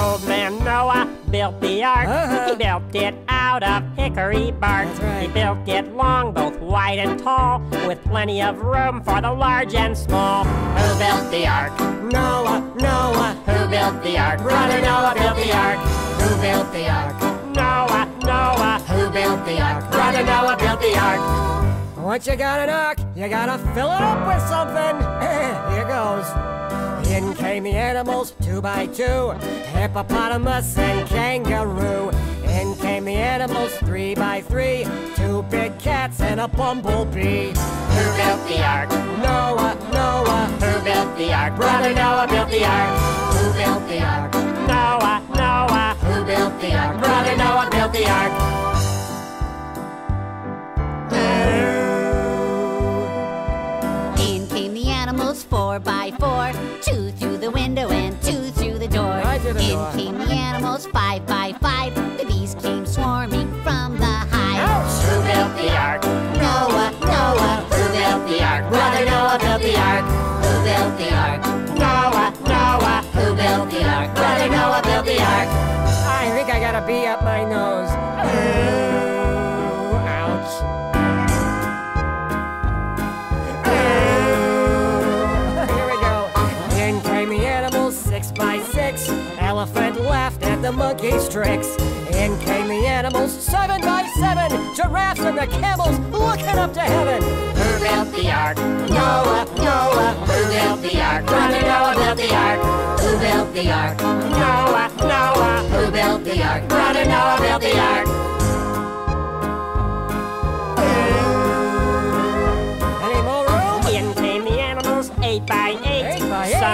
Old 0.00 0.28
man 0.28 0.56
Noah 0.60 1.10
built 1.30 1.60
the 1.60 1.82
ark. 1.82 2.06
Uh-huh. 2.06 2.50
He 2.50 2.56
built 2.56 2.94
it 2.94 3.14
out 3.28 3.64
of 3.64 3.82
hickory 3.96 4.52
bark. 4.52 4.86
Right. 5.00 5.22
He 5.22 5.28
built 5.28 5.66
it 5.66 5.92
long, 5.96 6.32
both 6.32 6.60
wide 6.60 7.00
and 7.00 7.18
tall, 7.18 7.58
with 7.88 8.00
plenty 8.04 8.40
of 8.42 8.60
room 8.60 9.02
for 9.02 9.20
the 9.20 9.32
large 9.32 9.74
and 9.74 9.98
small. 9.98 10.44
Who 10.44 10.98
built 11.00 11.28
the 11.32 11.44
ark? 11.48 11.76
Noah, 12.12 12.60
Noah. 12.76 13.34
Who 13.46 13.68
built 13.68 14.00
the 14.04 14.16
ark? 14.16 14.38
Brother 14.42 14.80
Noah 14.80 15.14
built 15.18 15.36
the 15.36 15.52
ark. 15.56 15.78
Who 16.20 16.40
built 16.40 16.72
the 16.72 16.88
ark? 16.88 17.20
Noah, 17.56 18.06
Noah. 18.22 18.78
Who 18.86 19.05
built 19.16 19.46
the 19.46 19.58
ark? 19.60 19.90
Brother 19.90 20.22
Noah 20.24 20.56
built 20.58 20.80
the 20.80 20.94
ark. 20.98 21.96
Once 21.96 22.26
you 22.26 22.36
got 22.36 22.60
an 22.60 22.68
ark, 22.68 22.98
you 23.14 23.28
gotta 23.28 23.56
fill 23.72 23.90
it 23.90 24.02
up 24.02 24.20
with 24.28 24.42
something. 24.46 24.96
Here 25.72 25.88
goes. 25.88 26.28
In 27.08 27.34
came 27.34 27.62
the 27.62 27.72
animals, 27.72 28.34
two 28.42 28.60
by 28.60 28.86
two 28.86 29.30
hippopotamus 29.72 30.76
and 30.76 31.08
kangaroo. 31.08 32.10
In 32.58 32.74
came 32.76 33.06
the 33.06 33.14
animals, 33.14 33.74
three 33.88 34.14
by 34.14 34.42
three 34.42 34.84
two 35.14 35.42
big 35.44 35.78
cats 35.78 36.20
and 36.20 36.38
a 36.38 36.48
bumblebee. 36.48 37.54
Who 37.96 38.04
built 38.18 38.42
the 38.48 38.62
ark? 38.62 38.90
Noah, 39.24 39.74
Noah, 39.94 40.46
Who 40.60 40.84
built 40.84 41.16
the 41.16 41.32
ark? 41.32 41.56
Brother 41.56 41.94
Noah 41.94 42.26
built 42.28 42.50
the 42.50 42.64
ark. 42.66 42.90
Who 43.34 43.44
built 43.58 43.88
the 43.88 44.00
ark? 44.04 44.34
Noah, 44.68 45.22
Noah. 45.34 45.96
Who 46.04 46.24
built 46.26 46.60
the 46.60 46.74
ark? 46.76 46.98
Brother 46.98 47.36
Noah 47.36 47.68
built 47.70 47.92
the 47.94 48.06
ark. 48.10 48.75
In 54.18 54.46
came 54.48 54.74
the 54.74 54.88
animals 54.88 55.42
four 55.44 55.78
by 55.78 56.12
four, 56.18 56.52
two 56.82 57.10
through 57.12 57.38
the 57.38 57.50
window 57.50 57.88
and 57.90 58.20
two 58.22 58.50
through 58.52 58.78
the 58.78 58.88
door. 58.88 59.18
In 59.20 59.54
door. 59.56 59.92
came 59.92 60.18
the 60.18 60.32
animals 60.32 60.86
five 60.86 61.26
by 61.26 61.54
five, 61.60 61.94
the 62.18 62.24
bees 62.26 62.54
came 62.56 62.86
swarming 62.86 63.48
from 63.62 63.98
the 63.98 64.04
hive. 64.04 64.66
Who 65.06 65.22
built 65.22 65.56
the 65.56 65.76
ark? 65.76 66.02
Noah, 66.04 66.90
Noah, 67.00 67.56
Who 67.70 67.84
built 67.92 68.26
the 68.28 68.42
ark? 68.42 68.68
Brother 68.68 69.04
Noah 69.04 69.38
built 69.38 69.62
the 69.62 69.76
ark. 69.76 70.04
Who 70.42 70.52
built 70.64 70.98
the 70.98 71.10
ark? 71.14 71.40
Noah, 71.78 72.32
Noah. 72.48 73.02
Who 73.14 73.34
built 73.36 73.70
the 73.70 73.84
ark? 73.84 74.14
Brother 74.14 74.48
Noah 74.48 74.82
built 74.82 75.06
the 75.06 75.20
ark. 75.20 75.48
I 76.08 76.30
think 76.34 76.48
I 76.48 76.58
gotta 76.58 76.84
be 76.86 77.04
a 77.04 77.15
six. 88.86 89.08
Elephant 89.38 90.00
laughed 90.00 90.42
at 90.42 90.62
the 90.62 90.72
monkey's 90.72 91.28
tricks. 91.28 91.76
In 92.14 92.38
came 92.40 92.68
the 92.68 92.86
animals, 92.86 93.32
seven 93.32 93.80
by 93.80 94.08
seven. 94.18 94.50
Giraffes 94.74 95.20
and 95.20 95.36
the 95.36 95.46
camels 95.46 95.98
looking 96.10 96.58
up 96.58 96.72
to 96.74 96.80
heaven. 96.80 97.22
Who 97.22 97.70
built 97.84 98.12
the 98.14 98.30
ark? 98.30 98.56
Noah, 98.56 99.46
Noah, 99.58 100.12
Who 100.28 100.48
built 100.52 100.82
the 100.82 101.00
ark? 101.02 101.26
Brother 101.26 101.62
Noah 101.62 101.94
built 101.96 102.18
the 102.18 102.34
ark. 102.34 102.60
Who 103.00 103.18
built 103.18 103.54
the 103.54 103.70
ark? 103.72 103.98
Noah, 104.00 104.90
Noah. 105.00 105.58
Who 105.72 105.90
built 105.90 106.24
the 106.24 106.42
ark? 106.42 106.68
Brother 106.68 107.04
Noah 107.04 107.38
built 107.40 107.62
the 107.62 107.78
ark. 107.78 108.35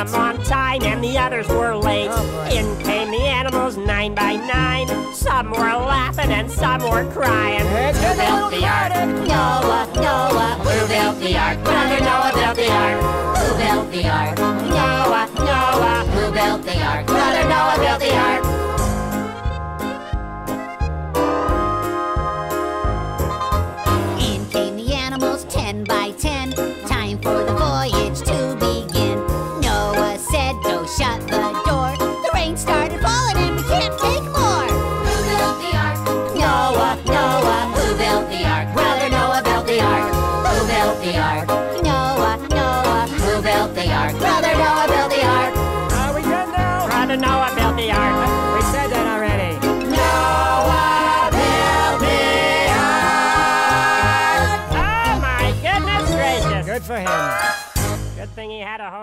Some 0.02 0.20
on 0.20 0.42
time 0.42 0.82
and 0.82 1.04
the 1.04 1.16
others 1.16 1.46
were 1.48 1.76
late. 1.76 2.08
Oh. 2.10 2.48
In 2.50 2.76
came 2.82 3.12
the 3.12 3.22
animals, 3.22 3.76
nine 3.76 4.16
by 4.16 4.34
nine. 4.34 4.88
Some 5.14 5.52
were 5.52 5.58
laughing 5.58 6.32
and 6.32 6.50
some 6.50 6.82
were 6.82 7.08
crying. 7.12 7.64
It's 7.66 8.00
getting 8.00 8.20
a 8.20 8.34
little 8.34 8.50
built 8.50 8.62
the 8.62 8.66
ark? 8.66 8.92
Noah, 9.28 9.88
Noah, 9.94 10.54
Who 10.58 10.88
built 10.88 11.20
the 11.20 11.38
ark? 11.38 11.62
Brother 11.62 12.00
Noah 12.00 12.32
built 12.34 12.56
the 12.56 12.72
ark. 12.72 13.36
Who 13.36 13.58
built 13.58 13.92
the 13.92 14.08
ark? 14.08 14.38
Noah, 14.38 15.30
Noah. 15.38 16.04
Who 16.10 16.32
built 16.32 16.62
the 16.64 16.82
ark? 16.82 17.06
Brother 17.06 17.48
Noah 17.48 17.76
built 17.78 18.00
the 18.00 18.16
ark. 18.16 18.61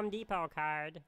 Home 0.10 0.18
Depot 0.18 0.50
card. 0.56 1.02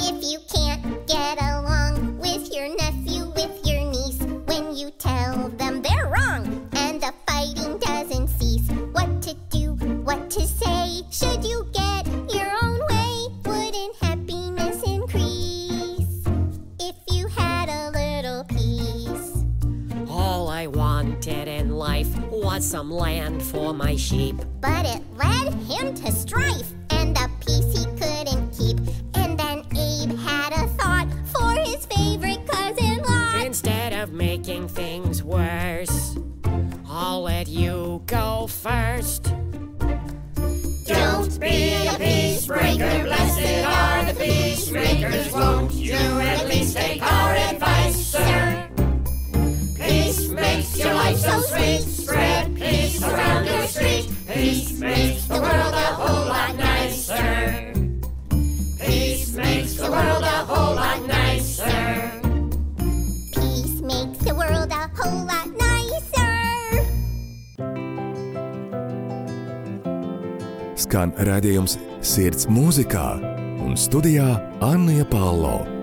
If 0.00 0.24
you 0.24 0.38
can't 0.50 1.06
get 1.06 1.36
along 1.42 2.18
with 2.18 2.50
your 2.54 2.74
nephew, 2.74 3.26
with 3.36 3.66
your 3.66 3.84
niece, 3.84 4.22
when 4.46 4.74
you 4.74 4.90
tell 4.92 5.50
them 5.50 5.82
they're 5.82 6.06
wrong 6.06 6.70
and 6.72 7.02
the 7.02 7.12
fighting 7.26 7.76
doesn't 7.80 8.28
cease, 8.28 8.70
what 8.92 9.20
to 9.22 9.34
do, 9.50 9.74
what 10.04 10.30
to 10.30 10.46
say, 10.46 11.02
should 11.10 11.44
you 11.44 11.66
get 11.74 12.06
your 12.32 12.50
own 12.62 12.80
way? 12.88 13.26
Wouldn't 13.44 13.96
happiness 13.96 14.82
increase 14.84 16.24
if 16.80 16.96
you 17.10 17.26
had 17.28 17.68
a 17.68 17.90
little 17.90 18.44
peace? 18.44 19.44
All 20.08 20.48
I 20.48 20.66
wanted 20.66 21.46
in 21.46 21.76
life 21.76 22.08
was 22.30 22.64
some 22.64 22.90
land 22.90 23.42
for 23.42 23.74
my 23.74 23.96
sheep. 23.96 24.36
But 24.62 24.86
it 24.86 25.02
led 25.14 25.52
him 25.52 25.94
to 25.94 26.10
strife 26.10 26.72
go 38.08 38.46
first. 38.46 39.24
Don't 40.86 41.38
be 41.38 41.86
a 41.86 41.92
peacebreaker, 42.00 43.04
blessed 43.04 43.66
are 43.66 44.12
the 44.12 44.18
peacemakers. 44.18 45.30
Won't 45.32 45.74
you 45.74 45.94
at 45.94 46.48
least 46.48 46.74
take 46.76 47.02
our 47.02 47.34
advice, 47.34 47.96
sir? 47.96 48.68
Peace 49.78 50.28
makes 50.28 50.78
your 50.78 50.94
life 50.94 51.18
so 51.18 51.40
sweet. 51.42 51.82
Spread 51.82 52.56
peace 52.56 53.02
around 53.02 53.44
your 53.44 53.66
street. 53.66 54.08
Peace 54.26 54.72
makes 54.80 55.26
the 55.26 55.34
world 55.34 55.74
a 55.74 55.92
whole 56.00 56.26
lot 56.28 56.56
nicer. 56.56 57.74
Peace 58.80 59.34
makes 59.34 59.74
the 59.74 59.90
world 59.90 60.22
a 60.22 60.44
whole 60.46 60.74
lot 60.74 61.06
nicer. 61.06 62.17
Skan 70.88 71.10
redzējums 71.20 71.74
Sirds 72.00 72.46
mūzikā 72.48 73.18
un 73.60 73.76
studijā 73.76 74.38
Anna 74.64 75.04
Palo. 75.12 75.77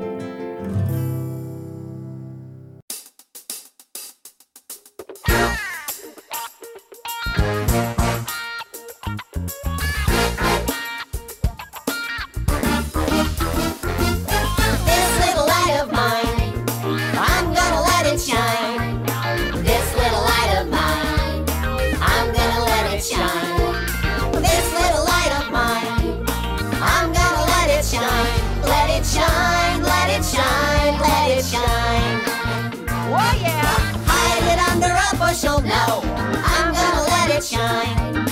Bushel, 35.17 35.61
no. 35.61 36.01
I'm 36.03 36.73
gonna 36.73 37.03
let 37.07 37.29
it 37.31 37.43
shine. 37.43 38.27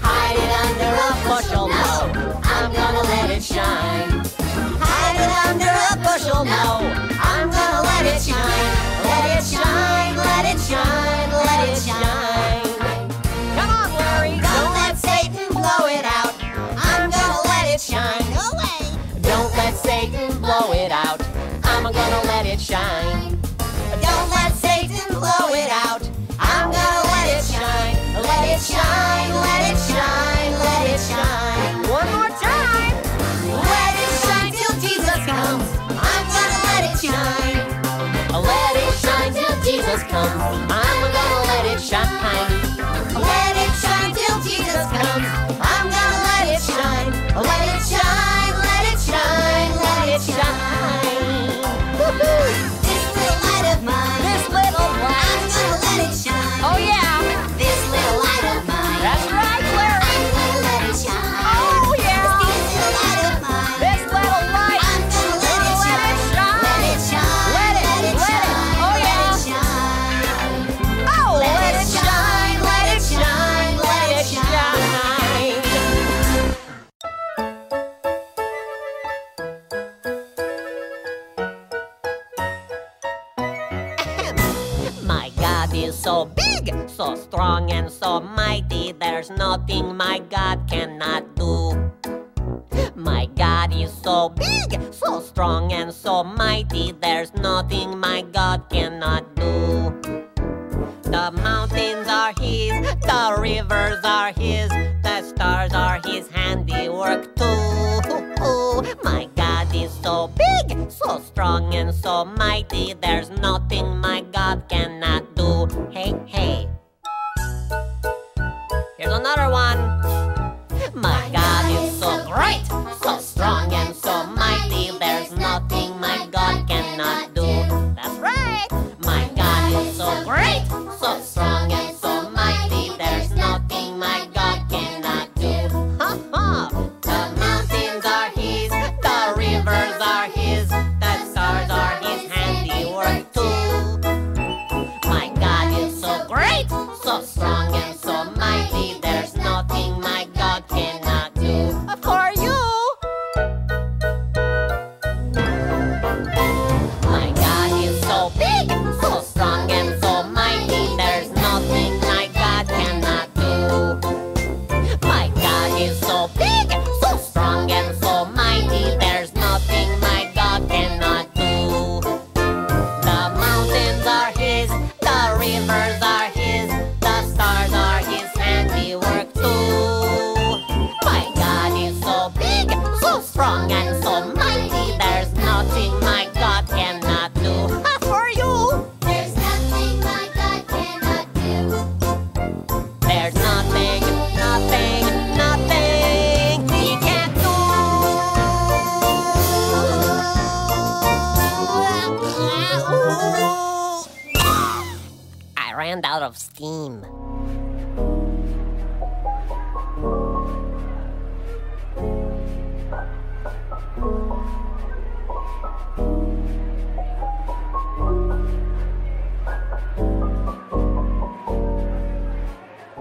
Hide 0.00 0.36
it 0.36 0.52
under 0.64 0.92
a 0.96 1.28
bushel, 1.28 1.68
no. 1.68 2.40
I'm 2.42 2.72
gonna 2.72 3.02
let 3.02 3.30
it 3.30 3.42
shine. 3.42 4.24
Hide 4.80 5.18
it 5.24 5.32
under 5.48 5.72
a 5.90 5.96
bushel, 6.02 6.44
no. 6.44 6.80
I'm 7.20 7.50
gonna 7.50 7.82
let 7.82 8.06
it 8.06 8.20
shine. 8.22 8.72
Let 9.04 9.38
it 9.38 9.44
shine, 9.44 10.16
let 10.16 10.44
it 10.52 10.60
shine, 10.60 11.30
let 11.30 11.68
it 11.68 11.78
shine. 11.78 13.08
Come 13.56 13.70
on, 13.70 13.90
Larry. 13.94 14.40
Don't 14.40 14.74
let 14.74 14.96
Satan 14.96 15.48
blow 15.52 15.86
it 15.86 16.04
out. 16.04 16.34
I'm 16.76 17.10
gonna 17.10 17.40
let 17.44 17.74
it 17.74 17.80
shine. 17.80 18.24
No 18.32 18.46
way. 18.56 18.80
Don't 19.20 19.52
let 19.56 19.74
Satan 19.74 20.38
blow 20.40 20.72
it 20.72 20.92
out. 20.92 21.20
I'm 21.64 21.84
gonna 21.84 22.22
let 22.26 22.46
it 22.46 22.60
shine. 22.60 23.41
Comes. 40.12 40.70
I'm 40.70 41.00
gonna 41.16 41.40
let 41.48 41.64
it 41.72 41.80
shine. 41.80 42.06
Let 43.14 43.54
it 43.64 43.72
shine 43.80 44.12
till 44.14 44.40
Jesus 44.42 44.84
comes. 44.92 45.41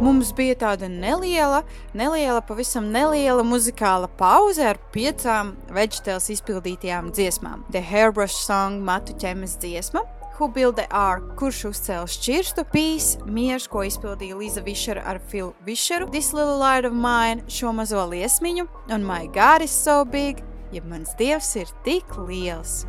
Mums 0.01 0.31
bija 0.33 0.55
tāda 0.57 0.87
neliela, 0.89 1.59
neliela, 1.93 2.39
pavisam 2.41 2.87
neliela 2.89 3.43
muzikāla 3.45 4.07
pauze 4.17 4.63
ar 4.65 4.79
piecām 4.95 5.51
vegetēlas 5.69 6.31
izpildītajām 6.33 7.11
dziesmām. 7.13 7.67
The 7.69 7.83
Hairbrush 7.85 8.33
Song, 8.33 8.81
Matu 8.81 9.13
ķemes 9.21 9.59
dziesma, 9.61 10.01
Who 10.39 10.49
Built 10.49 10.79
the 10.79 10.87
Ark, 10.89 11.35
kurš 11.37 11.67
uzcēla 11.69 12.09
šķirstu, 12.09 12.65
Peace, 12.73 13.21
Miež, 13.29 13.69
ko 13.69 13.85
izpildīja 13.85 14.41
Liza 14.41 14.65
Višera 14.65 15.05
ar 15.05 15.21
Filu 15.29 15.53
Višeru, 15.67 16.09
This 16.09 16.33
Little 16.33 16.57
Light 16.57 16.89
of 16.89 16.97
Mine, 16.97 17.45
šo 17.45 17.69
mazo 17.69 18.01
liesmiņu, 18.09 18.65
un 18.89 19.05
My 19.05 19.29
God 19.29 19.61
is 19.61 19.75
so 19.75 20.01
big, 20.01 20.41
ja 20.73 20.81
mans 20.81 21.13
dievs 21.21 21.53
ir 21.61 21.69
tik 21.85 22.17
liels. 22.17 22.87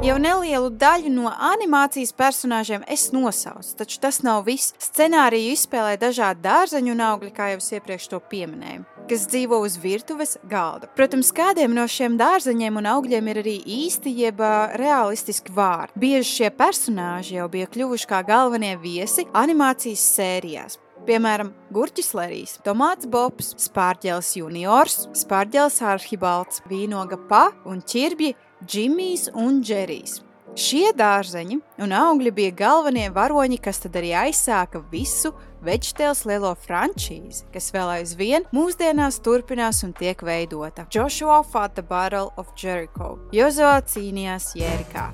Jau 0.00 0.14
nelielu 0.16 0.70
daļu 0.80 1.10
no 1.12 1.28
animācijas 1.28 2.14
personāžiem 2.16 2.86
es 2.88 3.10
nosaucu, 3.12 3.74
taču 3.76 3.98
tas 4.00 4.22
nav 4.24 4.46
viss. 4.46 4.72
Scenāriju 4.80 5.52
izspēlē 5.52 5.98
dažādi 6.00 6.40
dārzeņu 6.46 6.94
un 6.94 7.02
augļi, 7.04 7.28
kā 7.36 7.50
jau 7.50 7.58
es 7.60 7.68
iepriekš 7.76 8.06
to 8.08 8.22
pieminēju, 8.32 8.86
kas 9.10 9.28
dzīvo 9.28 9.60
uz 9.60 9.76
virtuves 9.82 10.38
galda. 10.48 10.88
Protams, 10.96 11.34
kādiem 11.36 11.76
no 11.76 11.84
šiem 11.84 12.16
dārzeņiem 12.16 12.80
un 12.80 12.88
augļiem 12.94 13.28
ir 13.28 13.44
arī 13.44 13.56
īsti 13.76 14.16
jeb 14.22 14.40
realistiski 14.80 15.52
vārdi. 15.52 16.00
Bieži 16.00 16.30
šie 16.32 16.52
personāži 16.56 17.36
jau 17.36 17.52
bija 17.52 17.68
kļuvuši 17.68 18.08
kā 18.08 18.24
galvenie 18.24 18.78
viesi 18.80 19.28
animācijas 19.36 20.10
sērijās. 20.16 20.80
Piemēram, 21.04 21.52
Gurķis 21.76 22.14
Lerijs, 22.16 22.58
Tomāts 22.64 23.08
Bobs, 23.08 23.54
Spārģēlis 23.60 24.34
Juniors, 24.36 25.02
Spārģēlis 25.16 25.80
Arhibalds, 25.92 26.64
Vīnoga 26.68 27.20
Pa 27.28 27.50
un 27.68 27.84
Čirbji 27.84 28.34
Džimijs 28.66 29.30
un 29.34 29.62
Džerijs. 29.64 30.20
Šie 30.58 30.90
dārzeņi 30.98 31.56
un 31.80 31.92
augļi 31.94 32.32
bija 32.34 32.52
galvenie 32.58 33.06
varoņi, 33.14 33.56
kas 33.62 33.80
tad 33.84 33.96
arī 33.96 34.10
aizsāka 34.26 34.82
visu 34.92 35.32
veģetēls 35.64 36.24
lielo 36.28 36.52
frančīzi, 36.66 37.46
kas 37.54 37.70
vēl 37.72 37.94
aizvien 38.00 38.44
mūsdienās 38.52 39.22
turpinās 39.24 39.84
un 39.86 39.94
tiek 39.96 40.20
veidota. 40.26 40.88
Joshua 40.92 41.40
fought 41.42 41.78
the 41.78 41.86
Battle 41.86 42.34
of 42.36 42.52
Jericho. 42.58 43.16
Jozo 43.32 43.72
cīnījās 43.94 44.52
Jērikā. 44.58 45.12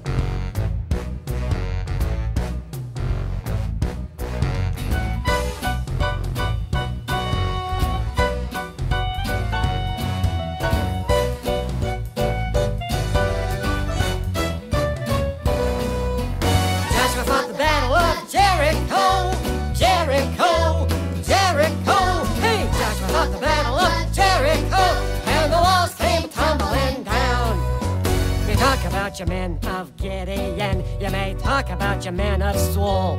about 29.16 29.28
your 29.28 29.38
men 29.38 29.58
of 29.74 29.96
Gideon, 29.96 30.84
you 31.00 31.10
may 31.10 31.34
talk 31.38 31.70
about 31.70 32.04
your 32.04 32.12
men 32.12 32.42
of 32.42 32.54
Saul, 32.54 33.16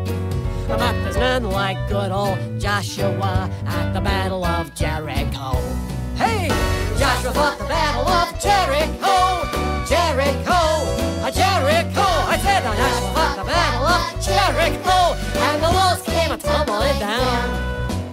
but 0.67 0.77
there's 0.77 1.17
none 1.17 1.49
like 1.49 1.77
good 1.89 2.11
old 2.11 2.37
Joshua 2.59 3.49
at 3.65 3.93
the 3.93 4.01
Battle 4.01 4.45
of 4.45 4.75
Jericho. 4.75 5.53
Hey! 6.15 6.49
Joshua 6.99 7.33
fought 7.33 7.57
the 7.57 7.65
Battle 7.65 8.07
of 8.07 8.39
Jericho! 8.39 9.41
Jericho! 9.89 10.61
Jericho! 11.31 12.07
I 12.29 12.39
said 12.43 12.61
Joshua 12.63 13.13
fought 13.15 13.35
the 13.37 13.43
Battle 13.43 13.87
of 13.87 14.23
Jericho! 14.23 15.15
And 15.41 15.63
the 15.63 15.71
walls 15.71 16.01
came 16.03 16.37
tumbling 16.37 16.99
down 16.99 17.49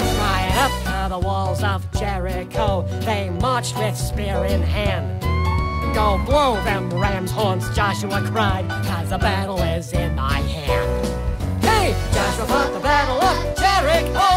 Right 0.01 0.53
up 0.57 1.09
to 1.09 1.15
the 1.15 1.19
walls 1.19 1.63
of 1.63 1.91
Jericho. 1.93 2.87
They 3.01 3.29
marched 3.29 3.77
with 3.77 3.97
spear 3.97 4.45
in 4.47 4.63
hand. 4.63 5.44
Go 5.95 6.19
blow 6.27 6.57
them 6.65 6.91
ram's 6.91 7.31
horns, 7.31 7.71
Joshua 7.71 8.21
cried, 8.27 8.69
cause 8.85 9.11
the 9.11 9.19
battle 9.19 9.63
is 9.63 9.93
in 9.93 10.17
my 10.17 10.41
hand. 10.41 11.07
Hey, 11.63 11.95
Joshua 12.13 12.47
fought 12.47 12.73
the 12.73 12.81
battle 12.81 13.23
of 13.23 13.57
Jericho, 13.57 14.29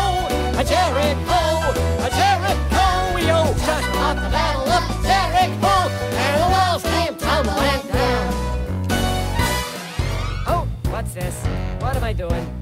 a 0.55 0.63
Jericho, 0.63 1.41
a 2.05 2.09
Jericho, 2.13 3.17
yo. 3.25 3.51
Joshua 3.65 3.93
fought 3.93 4.17
the 4.21 4.29
battle 4.29 4.69
of 4.69 4.83
Jericho, 5.01 5.89
and 6.15 6.41
the 6.43 6.49
walls 6.53 6.83
came 6.83 7.15
tumbling 7.17 7.87
down. 7.91 8.33
Oh, 10.45 10.67
what's 10.91 11.13
this? 11.15 11.43
What 11.81 11.95
am 11.95 12.03
I 12.03 12.13
doing? 12.13 12.56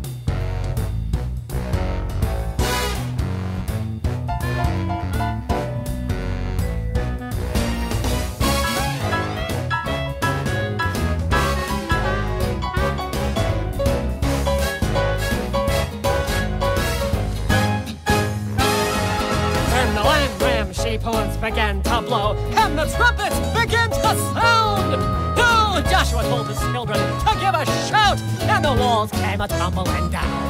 Blow, 22.16 22.36
and 22.56 22.78
the 22.78 22.86
trumpets 22.96 23.38
began 23.58 23.90
to 23.90 24.12
sound. 24.34 24.96
Oh, 25.38 25.84
Joshua 25.90 26.24
told 26.24 26.48
his 26.48 26.60
children 26.72 26.98
to 26.98 27.32
give 27.40 27.54
a 27.54 27.66
shout, 27.88 28.20
and 28.42 28.64
the 28.64 28.74
walls 28.74 29.12
came 29.12 29.42
a 29.42 29.48
tumbling 29.48 30.10
down. 30.10 30.42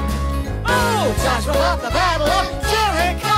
Oh, 0.65 1.13
Joshua 1.23 1.53
fought 1.53 1.81
the 1.81 1.89
battle 1.89 2.29
of 2.39 2.45
Jericho, 2.71 3.34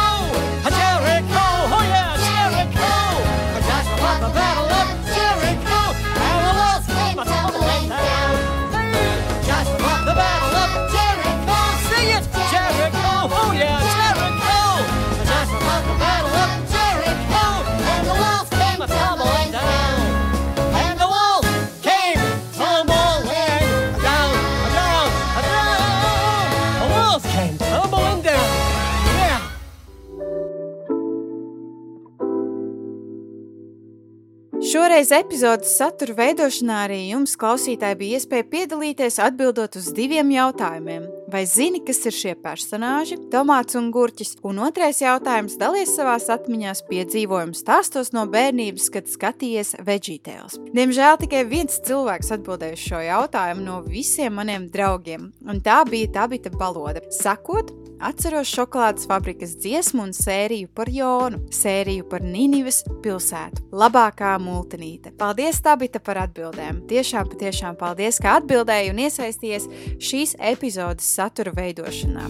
Šoreiz 34.87 35.09
epizodes 35.11 35.73
satura 35.75 36.13
veidošanā 36.15 36.75
arī 36.85 36.97
jums, 37.09 37.33
klausītāji, 37.35 37.97
bija 37.99 38.19
iespēja 38.21 38.45
piedalīties 38.47 39.17
atbildot 39.19 39.73
uz 39.75 39.89
diviem 39.91 40.29
jautājumiem. 40.31 41.09
Vai 41.27 41.41
zini, 41.43 41.81
kas 41.83 41.99
ir 42.07 42.15
šie 42.15 42.35
personāži, 42.39 43.17
Tomāts 43.33 43.75
un 43.75 43.89
Gurķis? 43.91 44.37
Un 44.47 44.61
otrais 44.63 45.01
jautājums- 45.03 45.57
dalies 45.59 45.91
savās 45.91 46.29
atmiņās 46.31 46.85
piedzīvojumu 46.87 47.59
stāstos 47.59 48.13
no 48.15 48.23
bērnības, 48.31 48.87
kad 48.89 49.11
skatījies 49.11 49.75
Veggietales. 49.83 50.55
Diemžēl 50.71 51.19
tikai 51.19 51.43
viens 51.43 51.81
cilvēks 51.83 52.31
atbildēja 52.37 52.79
uz 52.79 52.87
šo 52.87 53.03
jautājumu 53.03 53.65
no 53.67 53.81
visiem 53.81 54.39
maniem 54.39 54.69
draugiem, 54.71 55.33
un 55.45 55.59
tā 55.59 55.83
bija 55.83 56.13
Tabita 56.13 56.49
Baloda. 56.49 57.01
Sakot, 57.11 57.75
Atceros 57.99 58.45
šokolādes 58.53 59.07
fabrikas 59.09 59.55
dziesmu 59.57 60.03
un 60.05 60.11
sēriju 60.13 60.69
par 60.77 60.89
Jonu, 60.93 61.39
sēriju 61.53 62.05
par 62.11 62.21
Nīnivas 62.21 62.83
pilsētu. 63.01 63.63
Labākā 63.73 64.35
multinīte. 64.41 65.09
Paldies, 65.17 65.57
Tabita, 65.65 65.97
par 66.03 66.19
atbildēm. 66.27 66.83
Tiešām, 66.91 67.25
patiešām 67.31 67.79
paldies, 67.79 68.19
ka 68.21 68.35
atbildēji 68.37 68.91
un 68.93 69.01
iesaistījies 69.01 69.65
šīs 69.97 70.35
epizodes 70.53 71.09
satura 71.17 71.55
veidošanā. 71.57 72.27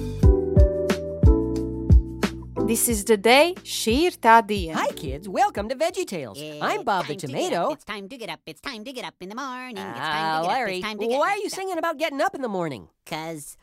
This 2.67 2.87
is 2.91 3.03
the 3.07 3.15
day, 3.15 3.53
šī 3.63 3.93
ir 4.09 4.15
tā 4.23 4.37
diena. 4.47 4.79
Hi, 4.81 4.91
kids. 4.95 5.27
Welcome 5.27 5.67
to 5.71 5.75
VeggieTales. 5.75 6.39
I'm 6.61 6.83
Bob 6.83 7.07
the 7.07 7.15
to 7.15 7.27
Tomato. 7.27 7.71
up, 7.71 7.77
It's 7.79 7.85
time 7.85 8.07
to 8.09 8.17
get 8.17 8.29
up. 8.29 8.39
It's 8.45 8.59
time 8.61 8.83
to 8.85 8.91
get 8.93 9.05
up 9.05 9.15
in 9.21 9.29
the 9.29 9.35
morning. 9.35 9.77
It's 9.77 9.99
Ah, 9.99 10.11
time 10.15 10.43
to 10.43 10.47
get 10.47 10.53
Larry, 10.53 10.71
up. 10.71 10.77
It's 10.79 10.87
time 10.87 10.99
to 10.99 11.07
get 11.07 11.19
why 11.19 11.29
are 11.31 11.37
you 11.43 11.49
singing 11.49 11.77
about 11.77 11.97
getting 11.97 12.21
up 12.21 12.35
in 12.35 12.41
the 12.41 12.49
morning? 12.51 12.87
Cause 13.05 13.55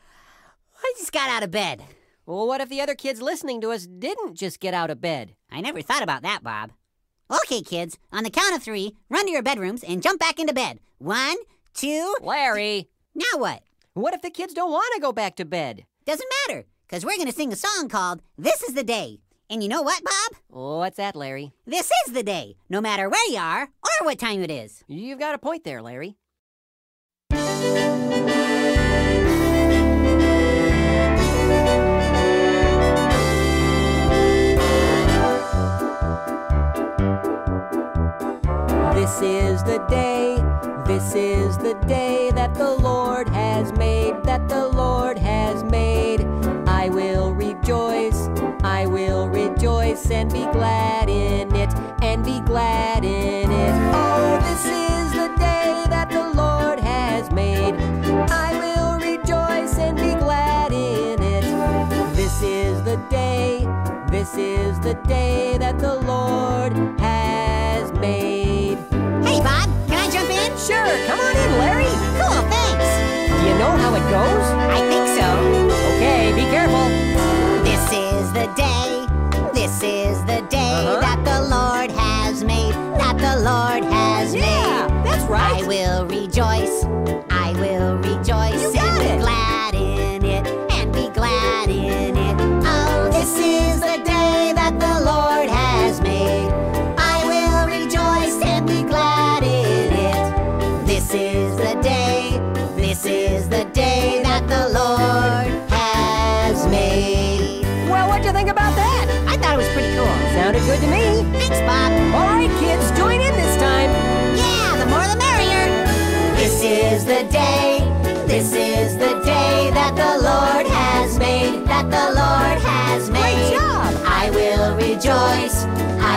I 0.85 0.93
just 0.99 1.11
got 1.11 1.29
out 1.29 1.41
of 1.41 1.49
bed. 1.49 1.83
Well, 2.27 2.45
what 2.47 2.61
if 2.61 2.69
the 2.69 2.79
other 2.79 2.93
kids 2.93 3.19
listening 3.19 3.59
to 3.61 3.71
us 3.71 3.87
didn't 3.87 4.35
just 4.35 4.59
get 4.59 4.75
out 4.75 4.91
of 4.91 5.01
bed? 5.01 5.33
I 5.51 5.59
never 5.61 5.81
thought 5.81 6.03
about 6.03 6.21
that, 6.21 6.43
Bob. 6.43 6.73
Okay, 7.31 7.61
kids. 7.61 7.97
On 8.11 8.23
the 8.23 8.29
count 8.29 8.55
of 8.55 8.61
three, 8.61 8.95
run 9.09 9.25
to 9.25 9.31
your 9.31 9.41
bedrooms 9.41 9.83
and 9.83 10.03
jump 10.03 10.19
back 10.19 10.39
into 10.39 10.53
bed. 10.53 10.79
One, 10.99 11.37
two. 11.73 12.15
Larry, 12.21 12.87
Now 13.15 13.39
what? 13.39 13.63
what 13.95 14.13
if 14.13 14.21
the 14.21 14.29
kids 14.29 14.53
don't 14.53 14.71
want 14.71 14.93
to 14.93 15.01
go 15.01 15.11
back 15.11 15.35
to 15.37 15.45
bed? 15.45 15.85
Doesn't 16.05 16.29
matter, 16.47 16.65
cause 16.87 17.03
we're 17.03 17.17
gonna 17.17 17.31
sing 17.31 17.51
a 17.51 17.55
song 17.55 17.89
called 17.89 18.21
"This 18.37 18.61
Is 18.61 18.75
the 18.75 18.83
Day." 18.83 19.21
And 19.49 19.63
you 19.63 19.69
know 19.69 19.81
what, 19.81 20.03
Bob? 20.03 20.39
What's 20.49 20.97
that, 20.97 21.15
Larry? 21.15 21.51
This 21.65 21.91
is 22.05 22.13
the 22.13 22.21
day, 22.23 22.57
no 22.69 22.79
matter 22.79 23.09
where 23.09 23.31
you 23.31 23.37
are 23.39 23.63
or 23.63 24.05
what 24.05 24.19
time 24.19 24.41
it 24.43 24.51
is. 24.51 24.83
You've 24.87 25.19
got 25.19 25.33
a 25.35 25.39
point 25.39 25.63
there, 25.63 25.81
Larry. 25.81 26.15
This 39.15 39.61
is 39.61 39.63
the 39.63 39.77
day, 39.89 40.43
this 40.85 41.15
is 41.15 41.57
the 41.57 41.73
day 41.87 42.31
that 42.31 42.53
the 42.53 42.75
Lord 42.75 43.29
has 43.29 43.71
made, 43.71 44.21
that 44.25 44.49
the 44.49 44.67
Lord 44.67 45.17
has 45.17 45.63
made. 45.63 46.25
I 46.67 46.89
will 46.89 47.33
rejoice, 47.33 48.27
I 48.61 48.87
will 48.87 49.29
rejoice 49.29 50.11
and 50.11 50.29
be 50.33 50.43
glad 50.51 51.07
in 51.07 51.55
it, 51.55 51.73
and 52.01 52.25
be 52.25 52.41
glad 52.41 53.05
in 53.05 53.49
it. 53.49 53.93
Oh, 53.95 54.37
this 54.41 54.65
is 54.65 55.11
the 55.13 55.33
day 55.37 55.85
that 55.87 56.09
the 56.09 56.33
Lord 56.33 56.81
has 56.81 57.31
made. 57.31 57.75
I 58.29 58.51
will 58.59 58.99
rejoice 58.99 59.77
and 59.77 59.95
be 59.95 60.13
glad 60.15 60.73
in 60.73 61.23
it. 61.23 62.15
This 62.17 62.41
is 62.41 62.83
the 62.83 62.97
day, 63.09 63.65
this 64.09 64.35
is 64.35 64.77
the 64.81 64.95
day 65.07 65.57
that 65.57 65.79
the 65.79 65.95
Sure, 70.65 70.97
come 71.05 71.19
on 71.19 71.35
in, 71.37 71.51
Larry. 71.59 71.85
Cool, 72.17 72.41
thanks. 72.49 72.89
Do 73.29 73.47
you 73.47 73.55
know 73.59 73.71
how 73.77 73.93
it 73.93 74.05
goes? 74.09 74.45
I 74.73 74.79
think 74.89 75.05
so. 75.19 75.27
Okay, 75.95 76.33
be 76.33 76.41
careful. 76.49 76.85
This 77.63 77.83
is 77.91 78.31
the 78.33 78.47
day, 78.55 79.05
this 79.53 79.83
is 79.83 80.17
the 80.25 80.41
day 80.49 80.73
Uh-huh. 80.73 81.01
that 81.01 81.23
the 81.23 81.41
Lord 81.55 81.91
has 81.91 82.43
made, 82.43 82.73
that 82.97 83.17
the 83.17 83.35
Lord 83.43 83.83
has 83.93 84.33
Yeah, 84.33 84.87
made. 84.87 85.05
that's 85.05 85.23
right. 85.25 85.63
I 85.63 85.67
will 85.67 86.05
rejoice, 86.07 86.84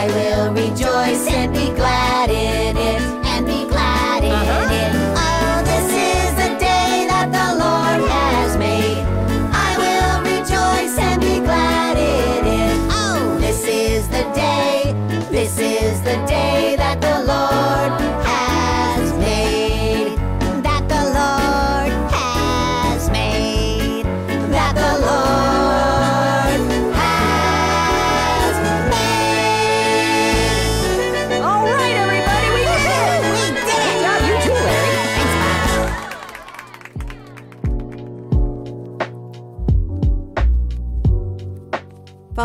I 0.01 0.07
will 0.17 0.53
rejoice 0.53 1.27
and 1.39 1.53
be 1.53 1.67
glad 1.81 2.31
in 2.31 2.77
it, 2.77 3.01
and 3.33 3.47
be 3.47 3.65
glad 3.73 4.23
in 4.23 4.31
Uh-huh. 4.31 4.81
it. 4.83 4.93
Oh, 5.27 5.57
this 5.71 5.89
is 6.15 6.29
the 6.43 6.51
day 6.71 6.93
that 7.13 7.29
the 7.39 7.49
Lord 7.65 8.01
has 8.17 8.57
made. 8.57 9.03
I 9.69 9.71
will 9.83 10.15
rejoice 10.33 10.97
and 11.09 11.21
be 11.21 11.37
glad 11.49 11.97
in 11.99 12.43
it. 12.63 12.77
Oh, 13.03 13.39
this 13.45 13.61
is 13.65 14.07
the 14.17 14.25
day, 14.45 14.95
this 15.37 15.59
is 15.59 16.01
the 16.03 16.17
day 16.37 16.77
that 16.83 17.01
the 17.01 17.17
Lord 17.31 17.38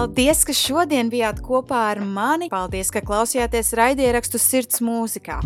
Paldies, 0.03 0.41
ka 0.43 0.51
šodien 0.51 1.07
bijāt 1.07 1.37
kopā 1.39 1.77
ar 1.93 2.01
mani. 2.03 2.49
Paldies, 2.51 2.89
ka 2.91 2.99
klausījāties 2.99 3.69
raidierakstu 3.79 4.35
sirds 4.35 4.81
mūzikā. 4.83 5.37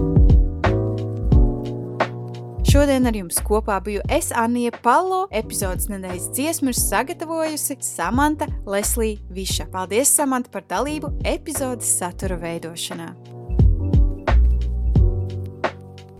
Šodien 2.66 3.06
ar 3.06 3.20
jums 3.20 3.38
kopā 3.46 3.76
biju 3.86 4.02
es, 4.10 4.32
Anija 4.34 4.74
Palo. 4.82 5.28
Epizodes 5.30 5.92
nedēļas 5.94 6.32
dziesmu 6.34 6.74
ir 6.74 6.80
sagatavojusi 6.80 7.78
Samanta 7.86 8.50
Leslija 8.66 9.22
Viša. 9.30 9.68
Paldies, 9.76 10.10
Samanta, 10.18 10.50
par 10.50 10.66
dalību 10.66 11.14
epizodes 11.22 11.94
satura 12.00 12.40
veidošanā. 12.42 13.12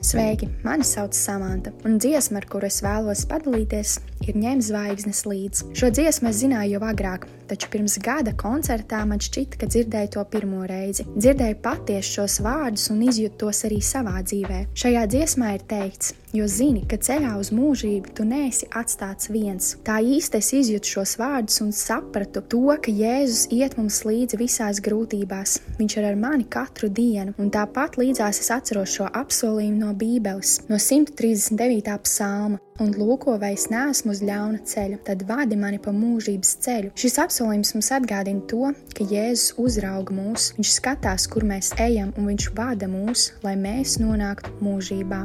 Sveiki! 0.08 0.52
Mani 0.64 0.86
sauc 0.86 1.18
Samanta, 1.18 1.74
un 1.90 1.98
dziesma, 1.98 2.38
ar 2.40 2.46
kuru 2.54 2.70
es 2.70 2.78
vēlos 2.86 3.26
padalīties, 3.28 3.98
ir 4.30 4.38
ņemt 4.40 4.70
zvaigznes 4.70 5.26
līdzi. 5.26 5.74
Šo 5.76 5.90
dziesmu 5.90 6.30
es 6.30 6.46
zināju 6.46 6.78
jau 6.78 6.86
agrāk, 6.86 7.26
taču 7.50 7.70
pirms 7.74 7.98
gada 8.04 8.34
koncertā 8.38 9.04
man 9.08 9.22
šķita, 9.24 9.60
ka 9.62 9.70
dzirdēju 9.72 10.14
to 10.18 10.24
pirmo 10.32 10.66
reizi. 10.70 11.06
Dzirdēju 11.16 11.60
patiesi 11.64 12.18
šos 12.18 12.40
vārdus 12.46 12.90
un 12.94 13.04
izjūtu 13.08 13.40
tos 13.44 13.64
arī 13.68 13.80
savā 13.84 14.20
dzīvē. 14.22 14.62
Šajā 14.78 15.04
dziesmā 15.14 15.54
ir 15.56 15.66
teikts, 15.70 16.14
jo 16.36 16.48
zini, 16.52 16.84
ka 16.90 17.00
ceļā 17.08 17.34
uz 17.40 17.52
mūžību 17.56 18.14
tu 18.18 18.28
neesi 18.28 18.70
atstāts 18.76 19.32
viens. 19.34 19.74
Tā 19.88 20.00
īsti 20.04 20.42
es 20.42 20.52
izjūtu 20.60 20.94
šos 20.98 21.16
vārdus 21.22 21.62
un 21.66 21.74
sapratu 21.76 22.44
to, 22.52 22.66
ka 22.84 22.94
Jēzus 22.94 23.48
iet 23.56 23.78
mums 23.80 24.04
līdzi 24.08 24.40
visās 24.42 24.84
grūtībās. 24.84 25.58
Viņš 25.80 25.98
ir 26.00 26.12
ar 26.12 26.20
mani 26.20 26.48
katru 26.50 26.92
dienu, 26.92 27.36
un 27.40 27.52
tāpat 27.54 28.00
līdzās 28.02 28.44
es 28.44 28.54
atceros 28.54 29.00
šo 29.00 29.10
apsolījumu 29.10 29.86
no 29.86 29.96
Bībeles, 29.98 30.60
no 30.70 30.80
139. 30.82 31.98
psalma. 32.04 32.62
Un 32.78 32.92
lūko, 32.94 33.40
vai 33.42 33.56
es 33.56 33.64
neesmu 33.74 34.12
uz 34.14 34.20
ļauna 34.22 34.60
ceļa, 34.70 35.00
tad 35.08 35.24
vadi 35.26 35.58
mani 35.58 35.80
pa 35.82 35.90
mūžības 35.90 36.52
ceļu. 36.62 36.92
Šis 36.94 37.16
apsolījums 37.24 37.74
mums 37.74 37.90
atgādina 37.96 38.46
to, 38.52 38.70
ka 38.94 39.08
Jēzus 39.10 39.56
uzrauga 39.58 40.14
mūs, 40.14 40.52
viņš 40.60 40.74
skatās, 40.76 41.26
kur 41.26 41.48
mēs 41.50 41.72
ejam, 41.82 42.14
un 42.22 42.30
viņš 42.30 42.52
vada 42.54 42.86
mūs, 42.92 43.32
lai 43.42 43.56
mēs 43.58 43.98
nonāktu 43.98 44.54
mūžībā. 44.62 45.24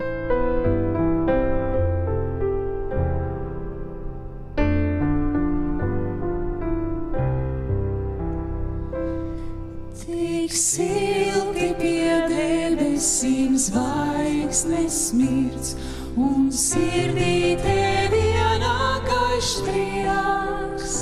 Tik 10.01 10.57
silti 10.57 11.75
pie 11.77 12.17
debesīm 12.33 13.61
zvaigznes 13.61 15.03
smirds, 15.11 15.77
un 16.17 16.51
sirdī 16.53 17.57
tevi 17.57 18.21
ienākais 18.37 19.51
prieks, 19.65 20.97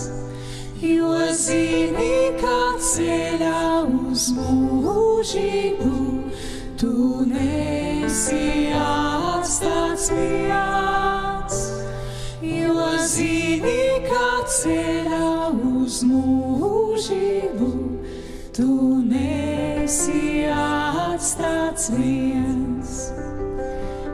jo 0.79 1.15
zini, 1.35 2.31
ka 2.39 2.61
ceļā 2.79 3.83
uz 3.89 4.29
mūžību 4.37 5.97
tu 6.79 7.25
nesi 7.27 8.71
atstāts 8.79 10.13
viens, 10.15 11.59
jo 12.47 12.89
zini, 13.03 13.83
ka 14.07 14.31
ceļā 14.61 15.51
uz 15.75 16.01
mūžību 16.07 17.75
tu 18.55 18.73
nesi 19.11 20.47
atstāts 20.55 21.91
viens. 21.99 22.60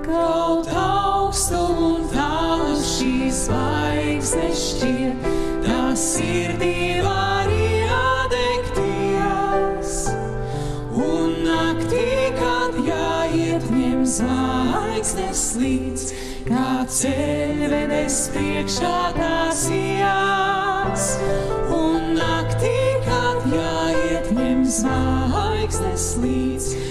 Kaut 0.07 0.69
augstu 0.71 1.59
un 1.59 2.05
tālu 2.13 2.77
šīs 2.79 3.49
zvaigznes 3.49 4.61
šķiet, 4.63 5.25
tas 5.65 5.99
sirdī 6.13 7.03
var 7.03 7.51
iedegties. 7.51 8.77
Un 10.95 11.35
naktī, 11.43 12.31
kad 12.39 12.79
jāiet 12.87 13.67
ņem 13.75 14.07
zvaigznes 14.15 15.43
līdz, 15.59 16.07
kā 16.53 16.87
ceļvedes 16.87 18.31
priekšā 18.37 18.99
tās 19.19 19.67
jās. 19.75 21.19
Un 21.75 22.15
naktī, 22.15 22.79
kad 23.11 23.43
jāiet 23.59 24.31
ņem 24.39 24.63
zvaigznes 24.79 26.13
līdz, 26.23 26.86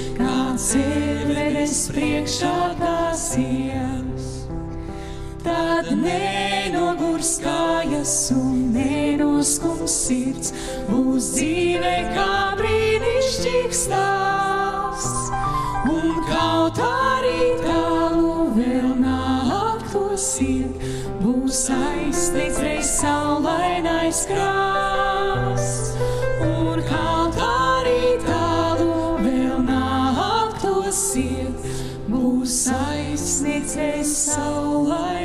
ceļvedes 0.66 1.80
priekšā 1.94 2.56
tās 2.80 3.26
jās. 3.38 4.30
Tad 5.46 5.92
nenogurs 6.00 7.36
kājas 7.44 8.14
un 8.34 8.72
nenoskums 8.74 9.94
sirds, 10.08 10.56
būs 10.90 11.30
dzīve 11.36 11.94
kā 12.16 12.32
brīnišķīgs 12.62 13.84
stāsts. 13.86 15.30
Un 15.94 16.18
kaut 16.32 16.82
arī 16.88 17.54
tālu 17.62 18.50
vēl 18.58 18.90
nāktos 19.04 20.28
iet, 20.48 20.90
būs 21.22 21.68
aizsniegts 21.78 22.62
reiz 22.66 22.92
saulainais 22.98 24.26
krasts. 24.32 24.95
Aizsniegts 33.78 34.06
so 34.06 34.32
saulainais 34.36 35.25